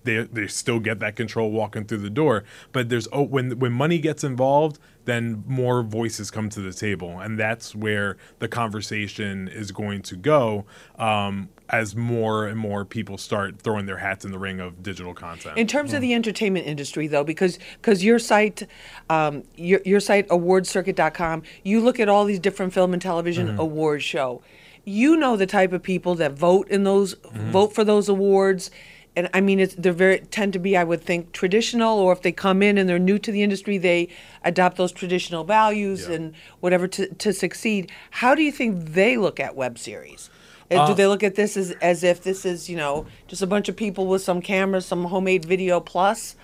[0.04, 2.44] they they still get that control walking through the door.
[2.72, 7.18] But there's oh when when money gets involved, then more voices come to the table,
[7.18, 10.64] and that's where the conversation is going to go.
[10.98, 15.14] Um, as more and more people start throwing their hats in the ring of digital
[15.14, 15.56] content.
[15.56, 18.66] In terms of the entertainment industry, though, because because your site,
[19.08, 23.60] um, your your site awardscircuit.com, you look at all these different film and television Mm-hmm.
[23.60, 24.42] awards show.
[24.84, 27.50] You know the type of people that vote in those Mm-hmm.
[27.50, 28.70] vote for those awards.
[29.16, 31.98] And I mean, it's they're very tend to be, I would think, traditional.
[32.00, 34.08] Or if they come in and they're new to the industry, they
[34.42, 36.16] adopt those traditional values Yeah.
[36.16, 37.92] and whatever to, to succeed.
[38.10, 40.30] How do you think they look at web series?
[40.70, 43.46] Uh, do they look at this as, as if this is, you know, just a
[43.46, 46.36] bunch of people with some cameras, some homemade video plus?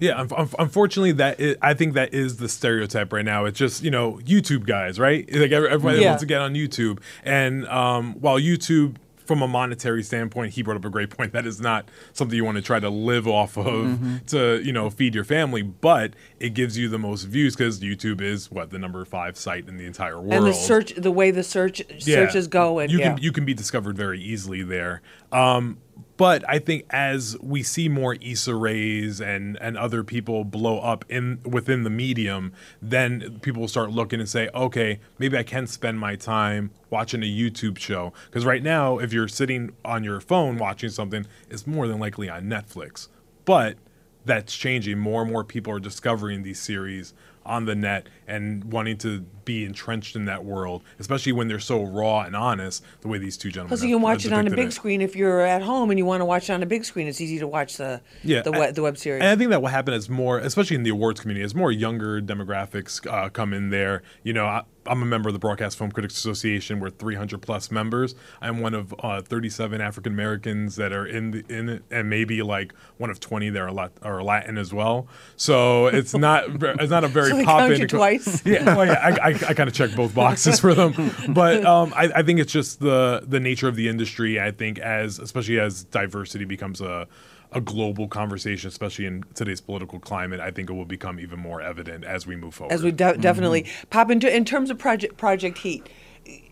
[0.00, 3.46] Yeah, un- un- unfortunately, that is, I think that is the stereotype right now.
[3.46, 5.28] It's just you know YouTube guys, right?
[5.32, 6.08] Like everybody Yeah.
[6.10, 8.96] wants to get on YouTube, and um, while YouTube,
[9.28, 11.32] from a monetary standpoint, he brought up a great point.
[11.34, 14.16] That is not something you want to try to live off of Mm-hmm.
[14.28, 18.20] to you know feed your family, but it gives you the most views because YouTube
[18.22, 20.32] is what the number five site in the entire world.
[20.32, 23.14] And the search, the way the search searches go, and you yeah.
[23.14, 25.02] can you can be discovered very easily there.
[25.30, 25.78] Um,
[26.18, 31.04] but I think as we see more Issa Rays and and other people blow up
[31.08, 32.52] in within the medium,
[32.82, 37.22] then people will start looking and say, okay, maybe I can spend my time watching
[37.22, 41.66] a YouTube show because right now, if you're sitting on your phone watching something, it's
[41.66, 43.08] more than likely on Netflix.
[43.44, 43.78] But
[44.24, 44.98] that's changing.
[44.98, 47.14] More and more people are discovering these series
[47.48, 51.82] on the net and wanting to be entrenched in that world, especially when they're so
[51.82, 53.68] raw and honest, the way these two gentlemen.
[53.68, 56.04] Plus, you can watch it on a big screen if you're at home and you
[56.04, 57.06] want to watch it on a big screen.
[57.08, 59.22] It's easy to watch the Yeah, the web, the web series.
[59.22, 61.72] And I think that will happen as more, especially in the awards community, as more
[61.72, 64.02] younger demographics uh, come in there.
[64.22, 66.80] You know, I, I'm a member of the Broadcast Film Critics Association.
[66.80, 68.14] We're 300 plus members.
[68.40, 72.42] I'm one of uh, 37 African Americans that are in the, in it, and maybe
[72.42, 75.06] like one of 20 that are Lat- are Latin as well.
[75.36, 77.86] So it's not it's not a very So pop in.
[77.88, 78.42] twice?
[78.46, 80.94] Yeah, well, yeah, I, I, I kind of check both boxes for them,
[81.28, 84.40] but um, I, I think it's just the the nature of the industry.
[84.40, 87.06] I think as especially as diversity becomes a
[87.52, 91.60] a global conversation, especially in today's political climate, I think it will become even more
[91.62, 92.72] evident as we move forward.
[92.72, 95.88] As we de- definitely pop into in terms of project Project Heat.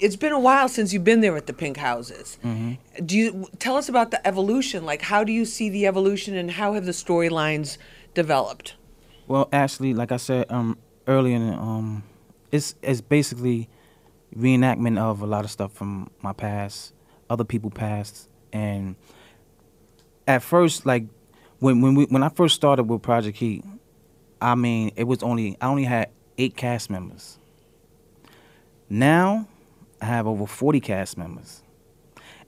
[0.01, 2.39] It's been a while since you've been there at the Pink Houses.
[3.05, 4.87] Do you tell us about the evolution?
[4.87, 7.77] Like, how do you see the evolution, and how have the storylines
[8.15, 8.75] developed?
[9.27, 12.05] Well, actually, like I said um, earlier, um,
[12.51, 13.69] it's it's basically
[14.35, 16.95] reenactment of a lot of stuff from my past,
[17.29, 18.97] other people past, and
[20.27, 21.05] at first, like
[21.59, 23.65] when when we when I first started with Project Heat,
[24.41, 27.39] I mean it was only I only had eight cast members.
[28.89, 29.49] Now,
[30.01, 31.62] I have over forty cast members,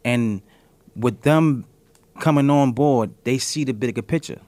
[0.04, 0.42] and
[0.94, 1.64] with them
[2.20, 4.40] coming on board, they see the bigger picture.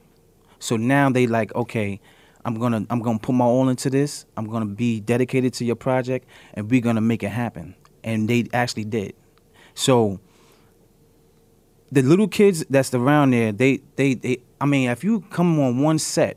[0.58, 2.00] So now they like, okay,
[2.44, 4.26] I'm gonna I'm gonna put my all into this.
[4.36, 7.74] I'm gonna be dedicated to your project, and we're gonna make it happen.
[8.02, 9.14] And they actually did.
[9.74, 10.20] So
[11.92, 14.38] the little kids that's around there, they they they.
[14.60, 16.36] I mean, if you come on one set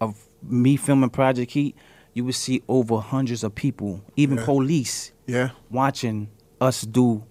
[0.00, 1.76] of me filming Project Heat,
[2.14, 4.44] you would see over hundreds of people, even Yeah.
[4.44, 5.50] police, Yeah.
[5.70, 6.28] watching
[6.60, 7.22] us do,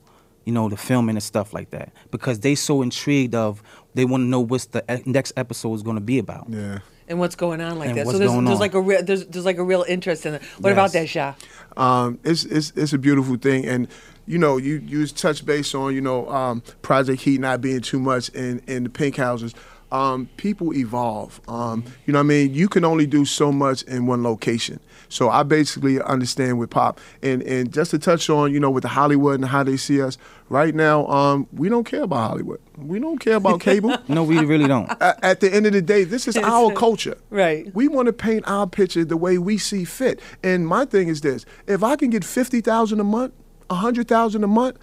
[0.45, 3.61] you know, the filming and stuff like that because they so intrigued of
[3.95, 6.47] they want to know what's the e- next episode is going to be about.
[6.49, 6.79] Yeah.
[7.07, 8.05] and what's going on like And that.
[8.05, 8.59] what's So there's, going there's on.
[8.61, 10.43] like a real there's there's like a real interest in it.
[10.59, 11.09] What about that, Yes.
[11.09, 11.33] Shah?
[11.75, 13.87] um, it's, it's it's a beautiful thing, and
[14.29, 17.99] you know, you you touch base on you know um, Project Heat not being too
[17.99, 19.53] much in in the pink houses.
[19.91, 21.41] Um, people evolve.
[21.47, 22.53] Um, you know what I mean?
[22.53, 24.79] You can only do so much in one location.
[25.11, 26.99] So I basically understand with Pop.
[27.23, 29.99] And and just to touch on, you know, with the Hollywood and how they see
[29.99, 32.61] us, right now, um, we don't care about Hollywood.
[32.77, 33.97] We don't care about cable.
[34.07, 34.87] No, we really don't.
[34.91, 37.17] A- At the end of the day, this is our culture.
[37.31, 37.73] Right.
[37.73, 40.19] We want to paint our picture the way we see fit.
[40.43, 43.33] And my thing is this: if I can get fifty thousand a month,
[43.69, 44.77] a hundred thousand a month,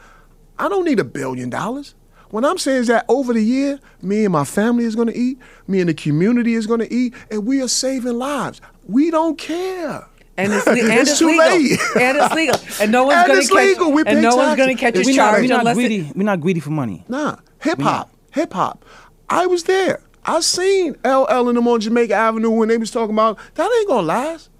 [0.58, 1.94] I don't need a billion dollars.
[2.30, 5.16] What I'm saying is that over the year, me and my family is going to
[5.16, 8.60] eat, me and the community is going to eat, and we are saving lives.
[8.88, 10.06] We don't care.
[10.36, 11.44] And it's, le- and It's it's, too legal.
[11.46, 11.78] late.
[12.00, 12.56] And it's legal.
[12.80, 13.56] And no one's going to catch.
[13.56, 13.92] legal.
[13.92, 15.58] We and pay no one's going to catch It's a We're not- not, we're not
[15.60, 16.12] unless it- greedy.
[16.14, 17.04] We're not greedy for money.
[17.08, 18.84] Nah, hip hop, hip hop.
[19.28, 20.00] I was there.
[20.24, 23.88] I seen LL and them on Jamaica Avenue when they was talking about that ain't
[23.88, 24.50] gonna last.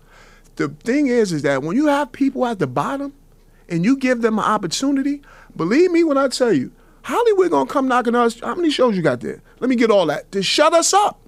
[0.55, 3.13] The thing is, is that when you have people at the bottom
[3.69, 5.23] and you give them an opportunity,
[5.57, 8.41] believe me when I tell you, Hollywood gonna come knocking us.
[8.41, 9.43] How many shows you got there?
[9.61, 11.21] Let me get all that to shut us up.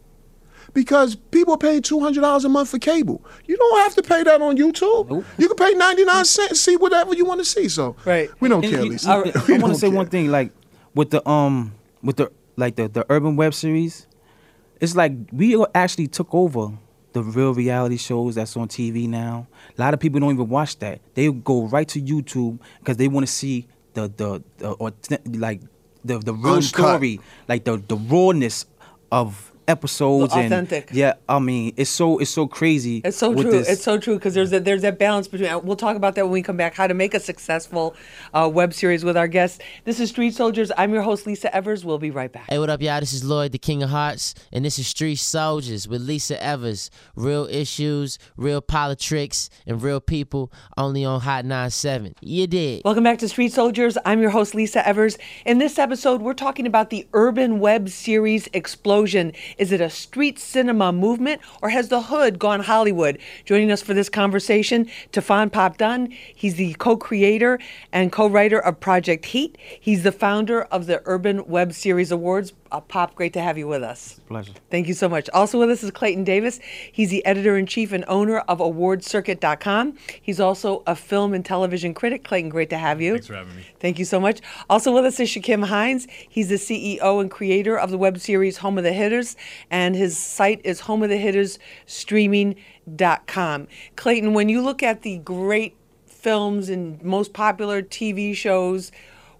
[0.74, 3.24] Because people pay two hundred dollars a month for cable.
[3.46, 5.24] You don't have to pay that on YouTube.
[5.38, 7.68] You can pay ninety nine cents and see whatever you want to see.
[7.68, 8.28] So Right.
[8.40, 9.10] we don't And care, you- Lisa.
[9.10, 9.96] I, We want to say care.
[9.96, 10.52] one thing, like
[10.94, 11.72] with the um,
[12.02, 14.06] with the like the the urban web series,
[14.80, 16.72] it's like we actually took over
[17.24, 19.46] the real reality shows that's on TV now.
[19.76, 21.00] A lot of people don't even watch that.
[21.14, 24.92] They go right to YouTube because they want to see the the, the or
[25.26, 25.60] like
[26.04, 26.64] the the real Uncut.
[26.64, 28.66] story, like the the rawness
[29.10, 30.88] of episodes The and authentic.
[30.92, 31.14] yeah.
[31.28, 33.02] I mean, it's so it's so crazy.
[33.04, 33.50] It's so true.
[33.50, 35.50] this- It's so true because there's a, there's that balance between.
[35.50, 36.74] uh, We'll talk about that when we come back.
[36.74, 37.94] How to make a successful
[38.34, 39.58] uh, web series with our guests.
[39.84, 40.72] This is Street Soldiers.
[40.76, 41.84] I'm your host Lisa Evers.
[41.84, 42.46] We'll be right back.
[42.50, 43.00] Hey, what up, y'all?
[43.00, 46.90] This is Lloyd, the King of Hearts, and this is Street Soldiers with Lisa Evers.
[47.14, 52.14] Real issues, real politics, and real people only on Hot 97.
[52.22, 52.82] You did.
[52.84, 53.98] Welcome back to Street Soldiers.
[54.06, 55.18] I'm your host, Lisa Evers.
[55.44, 59.32] In this episode, we're talking about the urban web series explosion.
[59.58, 63.18] Is it a street cinema movement or has the hood gone Hollywood?
[63.44, 66.10] Joining us for this conversation, Tefan Pop Dunn.
[66.34, 67.58] He's the co creator
[67.92, 69.56] and co writer of Project Heat.
[69.80, 72.52] He's the founder of the Urban Web Series Awards.
[72.70, 74.20] Uh, Pop, great to have you with us.
[74.28, 74.52] pleasure.
[74.70, 75.30] Thank you so much.
[75.32, 76.60] Also with us is Clayton Davis.
[76.92, 79.96] He's the editor in chief and owner of AwardsCircuit.com.
[80.20, 82.24] He's also a film and television critic.
[82.24, 83.12] Clayton, great to have you.
[83.12, 83.62] Thanks for having me.
[83.80, 84.40] Thank you so much.
[84.68, 86.06] Also with us is Shakim Hines.
[86.28, 89.34] He's the CEO and creator of the web series Home of the Hitters,
[89.70, 93.68] and his site is homeofthehittersstreaming.com.
[93.96, 98.90] Clayton, when you look at the great films and most popular TV shows,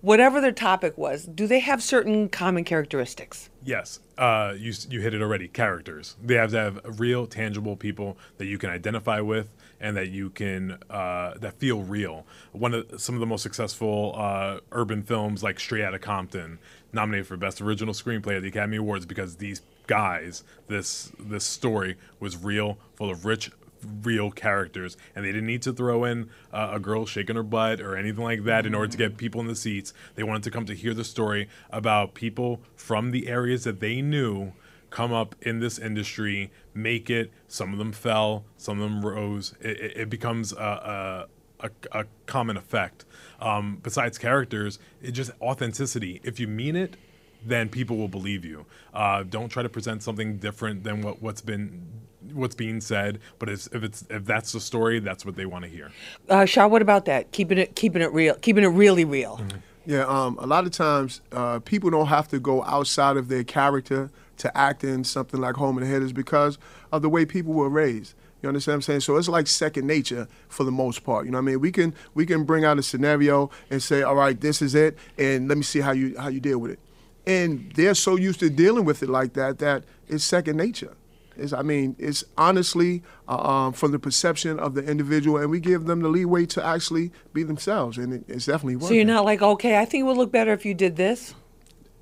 [0.00, 3.50] whatever their topic was, do they have certain common characteristics?
[3.64, 5.48] Yes, uh, you you hit it already.
[5.48, 6.16] Characters.
[6.22, 10.30] They have to have real, tangible people that you can identify with and that you
[10.30, 12.26] can uh, that feel real.
[12.52, 16.58] One of some of the most successful uh, urban films, like Straight Outta Compton,
[16.92, 21.96] nominated for Best Original Screenplay at the Academy Awards because these guys, this this story
[22.20, 23.50] was real, full of rich
[24.02, 27.80] real characters and they didn't need to throw in uh, a girl shaking her butt
[27.80, 30.50] or anything like that in order to get people in the seats they wanted to
[30.50, 34.52] come to hear the story about people from the areas that they knew
[34.90, 39.54] come up in this industry make it some of them fell some of them rose
[39.60, 41.26] it, it, it becomes a,
[41.60, 43.04] a, a, a common effect
[43.40, 46.96] um, besides characters it just authenticity if you mean it
[47.44, 48.66] then people will believe you.
[48.92, 51.86] Uh, don't try to present something different than what, what's been
[52.32, 53.20] what's being said.
[53.38, 55.90] But it's, if it's if that's the story, that's what they want to hear.
[56.28, 57.32] Uh, Shah, what about that?
[57.32, 59.40] Keeping it, keeping it real, keeping it really real.
[59.86, 63.44] Yeah, um, a lot of times uh, people don't have to go outside of their
[63.44, 66.58] character to act in something like Home and the is because
[66.92, 68.14] of the way people were raised.
[68.42, 69.00] You understand what I'm saying?
[69.00, 71.24] So it's like second nature for the most part.
[71.24, 71.60] You know what I mean?
[71.60, 74.96] We can we can bring out a scenario and say, all right, this is it,
[75.18, 76.78] and let me see how you how you deal with it.
[77.26, 80.94] And they're so used to dealing with it like that that it's second nature.
[81.36, 85.60] It's, I mean, it's honestly uh, um, from the perception of the individual, and we
[85.60, 88.88] give them the leeway to actually be themselves, and it, it's definitely working.
[88.88, 91.34] So you're not like, okay, I think it would look better if you did this.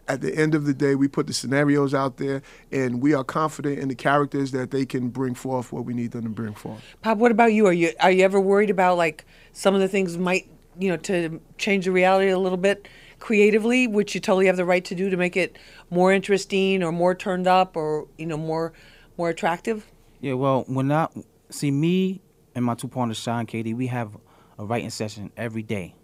[0.09, 3.25] At the end of the day, we put the scenarios out there, and we are
[3.25, 6.55] confident in the characters that they can bring forth what we need them to bring
[6.55, 6.81] forth.
[7.03, 7.67] Pop, what about you?
[7.67, 10.97] Are you are you ever worried about like some of the things might you know
[10.99, 14.95] to change the reality a little bit creatively, which you totally have the right to
[14.95, 15.59] do to make it
[15.91, 18.73] more interesting or more turned up or you know more
[19.19, 19.87] more attractive?
[20.21, 21.09] Yeah, well, when I
[21.51, 22.21] see me
[22.55, 24.17] and my two partners, Sean KD, we have
[24.59, 25.95] a writing session every day.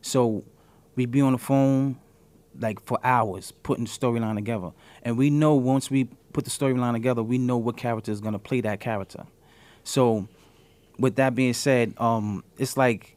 [0.00, 0.44] So
[0.96, 1.98] we be on the phone
[2.60, 4.70] like for hours putting the storyline together,
[5.02, 8.38] and we know once we put the storyline together, we know what character is gonna
[8.38, 9.24] play that character.
[9.84, 10.28] So,
[10.98, 13.16] with that being said, um, it's like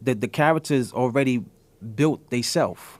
[0.00, 1.44] the the characters already
[1.94, 2.98] built they self.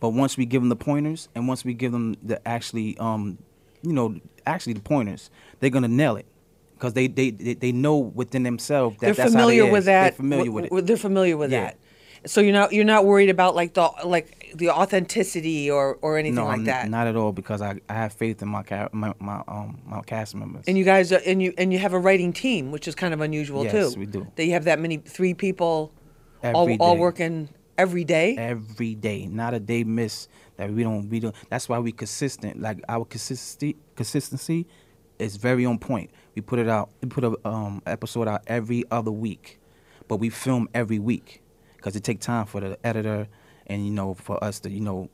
[0.00, 3.38] But once we give them the pointers, and once we give them the actually, um,
[3.82, 5.30] you know, actually the pointers,
[5.60, 6.26] they're gonna nail it
[6.74, 9.86] because they, they they they know within themselves that they're that's how familiar with is.
[9.86, 10.02] that.
[10.02, 10.86] They're familiar with it.
[10.86, 11.62] They're familiar with Yeah.
[11.62, 11.76] that.
[12.26, 16.34] So you're not you're not worried about like the like the authenticity or or anything
[16.36, 16.88] no, like I'm that.
[16.88, 20.00] not at all because I, I have faith in my ca- my, my um my
[20.02, 20.64] cast members.
[20.66, 23.14] And you guys are, and you and you have a writing team, which is kind
[23.14, 24.00] of unusual Yes, too.
[24.00, 24.26] we do.
[24.36, 25.92] That you have that many three people
[26.42, 27.00] all, Every all day.
[27.00, 28.36] working every day.
[28.36, 31.34] every day, not a day miss that we don't we don't.
[31.50, 32.60] That's why we consistent.
[32.60, 34.66] Like our consistency consistency
[35.18, 36.10] is very on point.
[36.34, 36.90] We put it out.
[37.02, 39.60] We put a um episode out every other week,
[40.08, 41.42] but we film every week
[41.78, 43.26] because it take time for the editor
[43.66, 45.08] and you know for us to you know.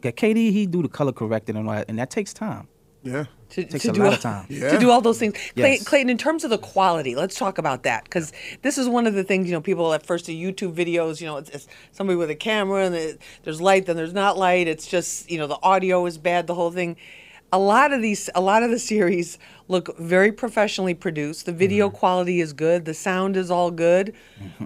[0.00, 2.68] get KD he do the color correcting and all that, and that takes time.
[3.02, 3.24] Yeah.
[3.50, 4.46] to, Takes to a do lot all, of time.
[4.50, 4.70] Yeah.
[4.74, 5.34] to do all those things.
[5.54, 5.84] Clay, Yes.
[5.84, 9.14] Clayton, in terms of the quality, let's talk about that because this is one of
[9.14, 11.20] the things you know people at first do YouTube videos.
[11.20, 14.36] You know, it's, it's somebody with a camera and it, there's light, then there's not
[14.36, 14.66] light.
[14.68, 16.96] It's just you know the audio is bad, the whole thing.
[17.50, 19.38] A lot of these, a lot of the series
[19.68, 21.46] look very professionally produced.
[21.46, 21.96] The video Mm-hmm.
[21.96, 22.84] quality is good.
[22.84, 24.14] The sound is all good.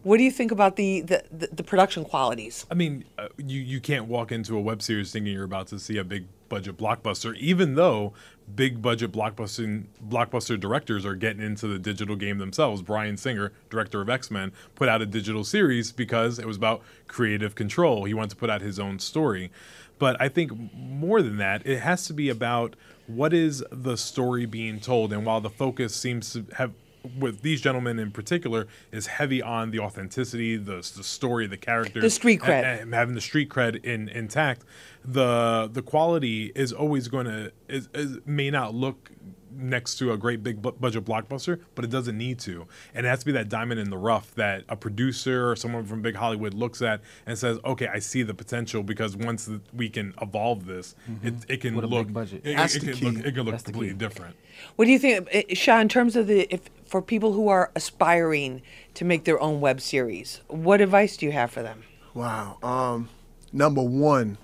[0.02, 2.66] What do you think about the the, the, the production qualities?
[2.70, 5.78] I mean, uh, you you can't walk into a web series thinking you're about to
[5.78, 8.12] see a big budget blockbuster, even though
[8.54, 12.82] big budget blockbuster blockbuster directors are getting into the digital game themselves.
[12.82, 16.82] Bryan Singer, director of X Men, put out a digital series because it was about
[17.06, 18.04] creative control.
[18.04, 19.50] He wanted to put out his own story.
[19.98, 22.76] But I think more than that, it has to be about
[23.06, 25.12] what is the story being told.
[25.12, 26.72] And while the focus seems to have
[27.18, 32.02] with these gentlemen in particular is heavy on the authenticity, the, the story, the characters,
[32.02, 32.82] The street cred.
[32.82, 34.62] and having the street cred in, intact.
[35.04, 39.10] The the quality is always going to is, is may not look
[39.56, 42.66] next to a great big budget blockbuster, but it doesn't need to.
[42.94, 45.84] And it has to be that diamond in the rough that a producer or someone
[45.84, 49.88] from big Hollywood looks at and says, "Okay, I see the potential because once we
[49.88, 51.76] can evolve this, it, it can Mm-hmm.
[51.76, 52.42] With a big look budget.
[52.44, 53.28] It, That's it the can look key.
[53.28, 54.36] it can look That's completely different."
[54.76, 57.70] What do you think, eh, Sean, in terms of the if for people who are
[57.74, 58.62] aspiring
[58.94, 60.40] to make their own web series?
[60.48, 61.84] What advice do you have for them?
[62.14, 62.58] Wow.
[62.62, 63.08] Um,
[63.52, 64.36] number one,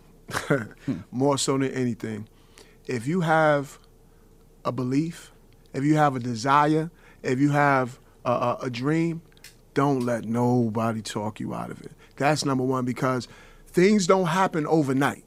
[1.10, 2.26] more so than anything,
[2.86, 3.78] if you have
[4.68, 5.32] a belief,
[5.72, 6.90] if you have a desire,
[7.22, 9.22] if you have a, a, a dream,
[9.74, 11.92] don't let nobody talk you out of it.
[12.16, 13.28] That's number one because
[13.66, 15.24] things don't happen overnight.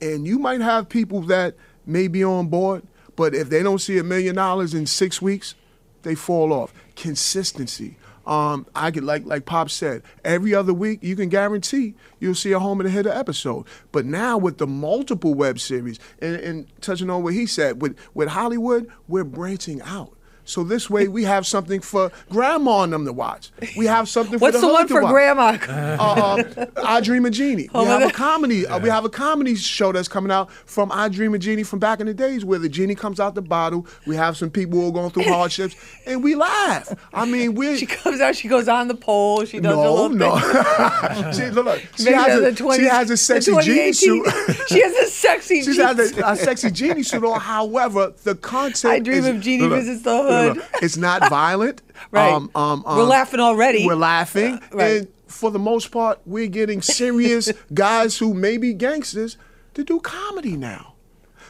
[0.00, 2.82] And you might have people that may be on board,
[3.16, 5.54] but if they don't see a million dollars in six weeks,
[6.02, 6.72] they fall off.
[6.96, 7.96] Consistency.
[8.28, 12.52] Um, I could like like Pop said, every other week you can guarantee you'll see
[12.52, 13.66] a home and a hitter episode.
[13.90, 17.96] But now with the multiple web series and, and touching on what he said, with
[18.12, 20.17] with Hollywood, we're branching out.
[20.48, 23.50] So this way we have something for grandma and them to watch.
[23.76, 25.58] We have something for the What's the, the one for watch Grandma?
[25.68, 27.68] uh, uh, I Dream of Jeannie.
[27.74, 28.66] We have the- a comedy.
[28.66, 31.78] Uh, we have a comedy show that's coming out from I Dream of Jeannie from
[31.78, 33.86] back in the days, where the genie comes out the bottle.
[34.06, 35.76] We have some people who are going through hardships,
[36.06, 36.88] and we laugh.
[37.12, 37.76] I mean, we.
[37.76, 40.38] she comes out, she goes on the pole, she does her no, little no.
[40.38, 41.32] thing.
[41.34, 44.26] she, look, look, she, has a, 20 she has a sexy genie suit.
[44.68, 46.18] she has a sexy She's genie had suit.
[46.18, 47.38] a, a sexy genie suit on.
[47.40, 48.84] However, the content.
[48.94, 50.82] I Dream is- of Genie look, look, visits the look, look, hood.
[50.82, 51.82] It's not violent.
[52.10, 52.32] Right.
[52.32, 53.84] Um, um, We're um, laughing already.
[53.84, 54.60] We're laughing.
[54.72, 55.00] right.
[55.02, 59.36] And for the most part, we're getting serious guys who may be gangsters
[59.74, 60.94] to do comedy now.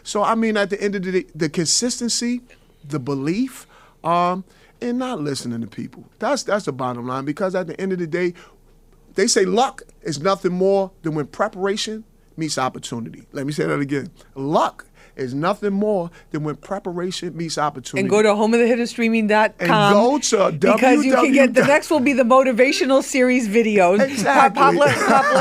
[0.02, 2.40] So I mean, at the end of the day, the consistency,
[2.82, 3.66] the belief,
[4.02, 4.42] um,
[4.80, 6.04] and not listening to people.
[6.18, 7.24] That's that's the bottom line.
[7.26, 8.34] Because at the end of the day,
[9.14, 12.04] they say luck is nothing more than when preparation
[12.36, 13.26] meets opportunity.
[13.32, 14.10] Let me say that again.
[14.34, 14.86] Luck
[15.18, 18.00] is nothing more than when preparation meets opportunity.
[18.02, 22.12] and go to homeofthehittersstreaming.com And go to because you can get the next will be
[22.12, 23.98] the motivational series videos.
[24.24, 24.78] Pop, Pop, Exactly.
[24.78, 25.34] let, Pop,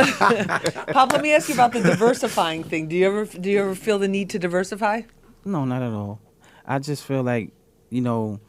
[0.76, 2.88] let, Pop, let me ask you about the diversifying thing.
[2.88, 5.02] Do you ever do you ever feel the need to diversify?
[5.46, 6.20] No, not at all.
[6.66, 7.52] I just feel like,
[7.90, 8.40] you know,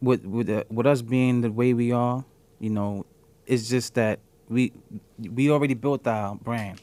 [0.00, 2.24] with with uh, with us being the way we are,
[2.60, 3.06] you know,
[3.46, 4.72] it's just that we
[5.18, 6.80] we already built our brand.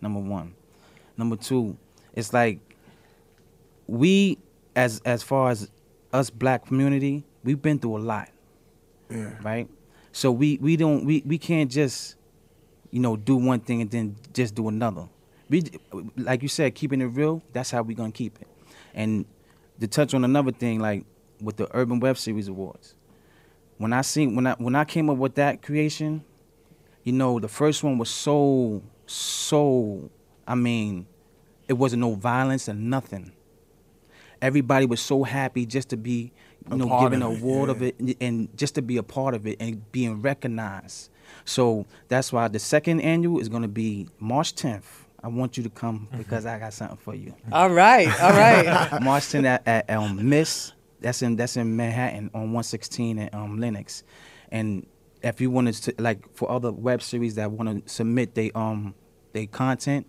[0.00, 0.54] Number one,
[1.16, 1.76] Number two,
[2.14, 2.58] it's like
[3.92, 4.38] we
[4.74, 5.70] as as far as
[6.14, 8.30] us black community, we've been through a lot.
[9.10, 9.32] Yeah.
[9.42, 9.68] Right?
[10.12, 12.16] So we we don't we, we can't just
[12.90, 15.08] you know do one thing and then just do another.
[15.50, 15.64] We
[16.16, 18.48] like you said, keeping it real, that's how we're gonna keep it.
[18.94, 19.26] And
[19.80, 21.04] to touch on another thing, like
[21.42, 22.94] with the Urban Web Series Awards.
[23.76, 26.24] When I seen when I when I came up with that creation,
[27.04, 30.10] you know, the first one was so so
[30.46, 31.06] I mean,
[31.68, 33.32] it wasn't no violence and nothing.
[34.42, 36.32] Everybody was so happy just to be,
[36.68, 38.98] you A know, given of a it, award of it and, and just to be
[38.98, 41.10] a part of it and being recognized.
[41.44, 44.82] So that's why the second annual is gonna be March 10th.
[45.22, 47.32] I want you to come because I got something for you.
[47.52, 49.00] All right, all right.
[49.02, 50.72] March 10th at, at um, Miss.
[51.00, 54.02] That's in that's in Manhattan on 116 and um, Lenox.
[54.50, 54.86] And
[55.22, 58.94] if you wanted to like for other web series that want to submit they um
[59.32, 60.06] they content,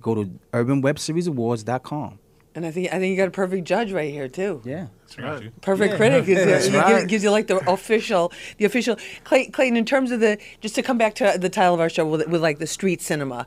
[0.00, 2.18] go to urbanwebseriesawards.com.
[2.54, 4.62] and I think I think you got a perfect judge right here too.
[4.64, 4.86] Yeah.
[5.00, 5.60] that's right.
[5.60, 7.08] Perfect critic is That's it gives, right.
[7.08, 8.96] gives you like the official, the official.
[9.24, 11.88] Clay, Clayton, in terms of the, just to come back to the title of our
[11.88, 13.46] show with, with like the street cinema,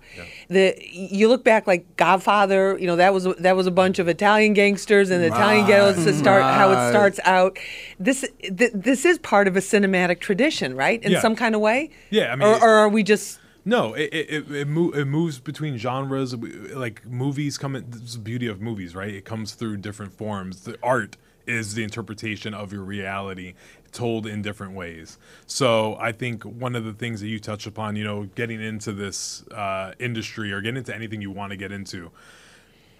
[0.49, 4.07] the you look back like Godfather, you know that was that was a bunch of
[4.07, 7.57] Italian gangsters and the Italian Right, ghettos to start how it starts out.
[7.99, 11.01] This th- this is part of a cinematic tradition, right?
[11.03, 11.21] In Yeah.
[11.21, 11.89] some kind of way.
[12.09, 15.39] Yeah, I mean, or, or are we just No, it it it, mo- it moves
[15.39, 16.33] between genres.
[16.33, 17.75] Like movies come.
[17.75, 19.13] In, this is the beauty of movies, right?
[19.13, 20.61] It comes through different forms.
[20.61, 23.55] The art is the interpretation of your reality
[23.91, 25.17] told in different ways.
[25.47, 28.93] So I think one of the things that you touch upon, you know, getting into
[28.93, 32.11] this uh, industry or getting into anything you want to get into,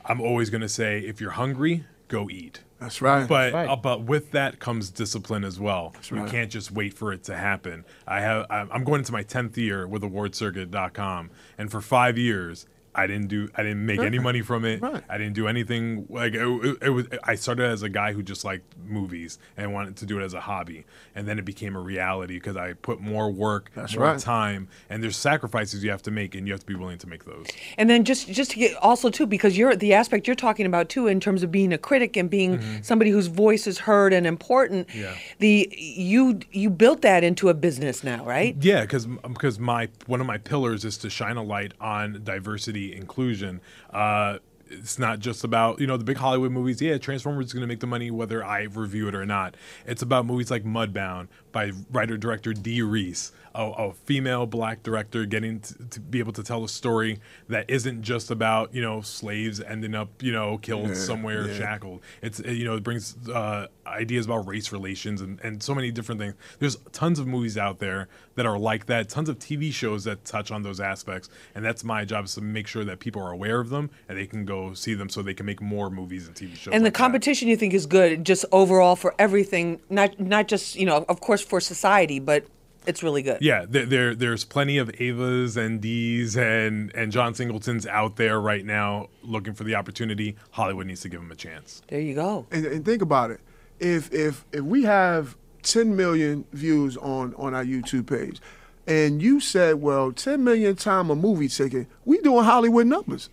[0.03, 2.61] I'm always going to say, if you're hungry, go eat.
[2.79, 3.27] That's right.
[3.27, 3.69] But Right.
[3.69, 5.95] uh, but with that comes discipline as well.
[6.11, 6.29] you right.
[6.29, 7.85] can't just wait for it to happen.
[8.07, 12.67] I have I'm I'm going into my tenth year with AwardsCircuit.com, and for five years.
[12.97, 13.49] I didn't do.
[13.55, 14.81] I didn't make any money from it.
[14.81, 15.03] Right.
[15.07, 16.07] I didn't do anything.
[16.09, 17.05] Like it, it, it was.
[17.23, 20.33] I started as a guy who just liked movies and wanted to do it as
[20.33, 20.85] a hobby,
[21.15, 24.19] and then it became a reality because I put more work, That's more right.
[24.19, 27.07] time, and there's sacrifices you have to make, and you have to be willing to
[27.07, 27.45] make those.
[27.77, 30.89] And then just just to get also too because you're the aspect you're talking about
[30.89, 34.25] too in terms of being a critic and being somebody whose voice is heard and
[34.25, 34.87] important.
[34.87, 34.99] Mm-hmm.
[34.99, 35.15] Yeah.
[35.39, 38.55] The you you built that into a business now, right?
[38.59, 42.86] Yeah, because because my one of my pillars is to shine a light on diversity,
[42.95, 43.61] inclusion.
[43.91, 46.81] Uh, it's not just about you know the big Hollywood movies.
[46.81, 49.55] Yeah, Transformers is going to make the money whether I review it or not.
[49.85, 55.25] It's about movies like Mudbound by writer director Dee Rees, a, a female black director
[55.25, 57.19] getting to, to be able to tell a story
[57.49, 61.57] that isn't just about you know slaves ending up you know killed Yeah, somewhere yeah.
[61.57, 62.01] shackled.
[62.21, 65.91] It's uh, you know it brings uh, ideas about race relations and, and so many
[65.91, 66.35] different things.
[66.59, 69.09] There's tons of movies out there that are like that.
[69.09, 72.41] Tons of TV shows that touch on those aspects, and that's my job is to
[72.41, 75.21] make sure that people are aware of them and they can go see them so
[75.21, 76.73] they can make more movies and TV shows.
[76.73, 76.97] And the like that.
[76.97, 81.21] competition you think is good just overall for everything, not not just, you know, of
[81.21, 82.45] course for society, but
[82.85, 83.39] it's really good.
[83.41, 88.39] Yeah, there, there there's plenty of Avas and D's and and John Singletons out there
[88.39, 90.37] right now looking for the opportunity.
[90.51, 91.81] Hollywood needs to give them a chance.
[91.87, 92.45] There you go.
[92.51, 93.41] and, and think about it.
[93.79, 98.39] If if if we have 10 million views on on our YouTube page,
[98.87, 103.29] and you said, well, 10 million time a movie ticket, we doing Hollywood numbers.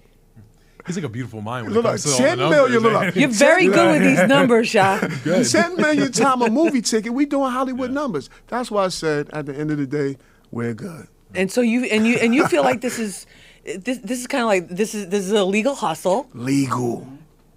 [0.86, 2.56] He's like a beautiful mind when Look it like comes to all the 10 numbers.
[2.58, 3.02] million, look man.
[3.06, 4.98] like- You're very good with these numbers, Shah.
[5.24, 8.28] 10 million time a movie ticket, we doing Hollywood numbers.
[8.48, 10.18] That's why I said at the end of the day,
[10.50, 11.08] we're good.
[11.34, 13.26] And so you and you and you feel like this is
[13.64, 17.08] this this is kind of like this is this is a legal hustle Legal.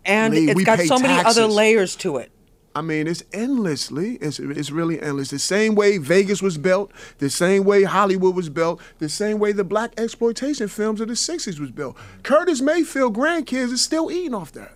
[0.06, 2.32] and Lee, it's we got pay so many other layers to it.
[2.78, 4.18] I mean, it's endlessly.
[4.22, 5.32] It's it's really endless.
[5.32, 9.52] The same way Vegas was built, the same way Hollywood was built, the same way
[9.52, 11.98] the black exploitation films of the '60s was built.
[12.22, 14.74] Curtis Mayfield grandkids is still eating off that.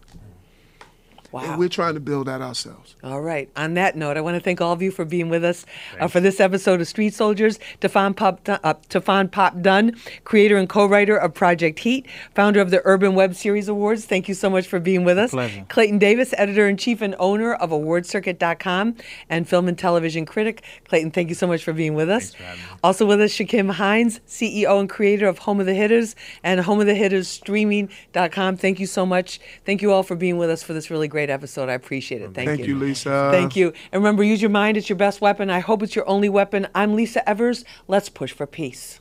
[1.32, 1.42] Wow.
[1.44, 2.96] And we're trying to build that ourselves.
[3.04, 3.50] All right.
[3.56, 5.66] On that note, I want to thank all of you for being with us
[6.00, 7.58] uh, for this episode of Street Soldiers.
[7.80, 12.06] Tefan Pop, uh, Tefan Pop Dunn, creator and co-writer of Project Heat,
[12.36, 14.06] founder of the Urban Web Series Awards.
[14.06, 15.32] Thank you so much for being with us.
[15.32, 15.66] pleasure.
[15.70, 18.96] Clayton Davis, editor in chief and owner of AwardsCircuit.com
[19.30, 20.64] and film and television critic.
[20.88, 22.34] Clayton, thank you so much for being with us.
[22.34, 22.68] for having me.
[22.84, 26.80] Also with us, Shakim Hines, CEO and creator of Home of the Hitters and Home
[26.80, 28.58] of the Hitters Streaming.com.
[28.58, 29.40] Thank you so much.
[29.66, 31.70] Thank you all for being with us for this really great episode.
[31.70, 32.34] I appreciate it.
[32.34, 32.56] Thank, you.
[32.56, 33.30] Thank you, Lisa.
[33.32, 33.74] Thank you.
[33.92, 34.78] And remember, use your mind.
[34.78, 35.50] It's your best weapon.
[35.50, 36.68] I hope it's your only weapon.
[36.74, 37.66] I'm Lisa Evers.
[37.88, 39.01] Let's push for peace.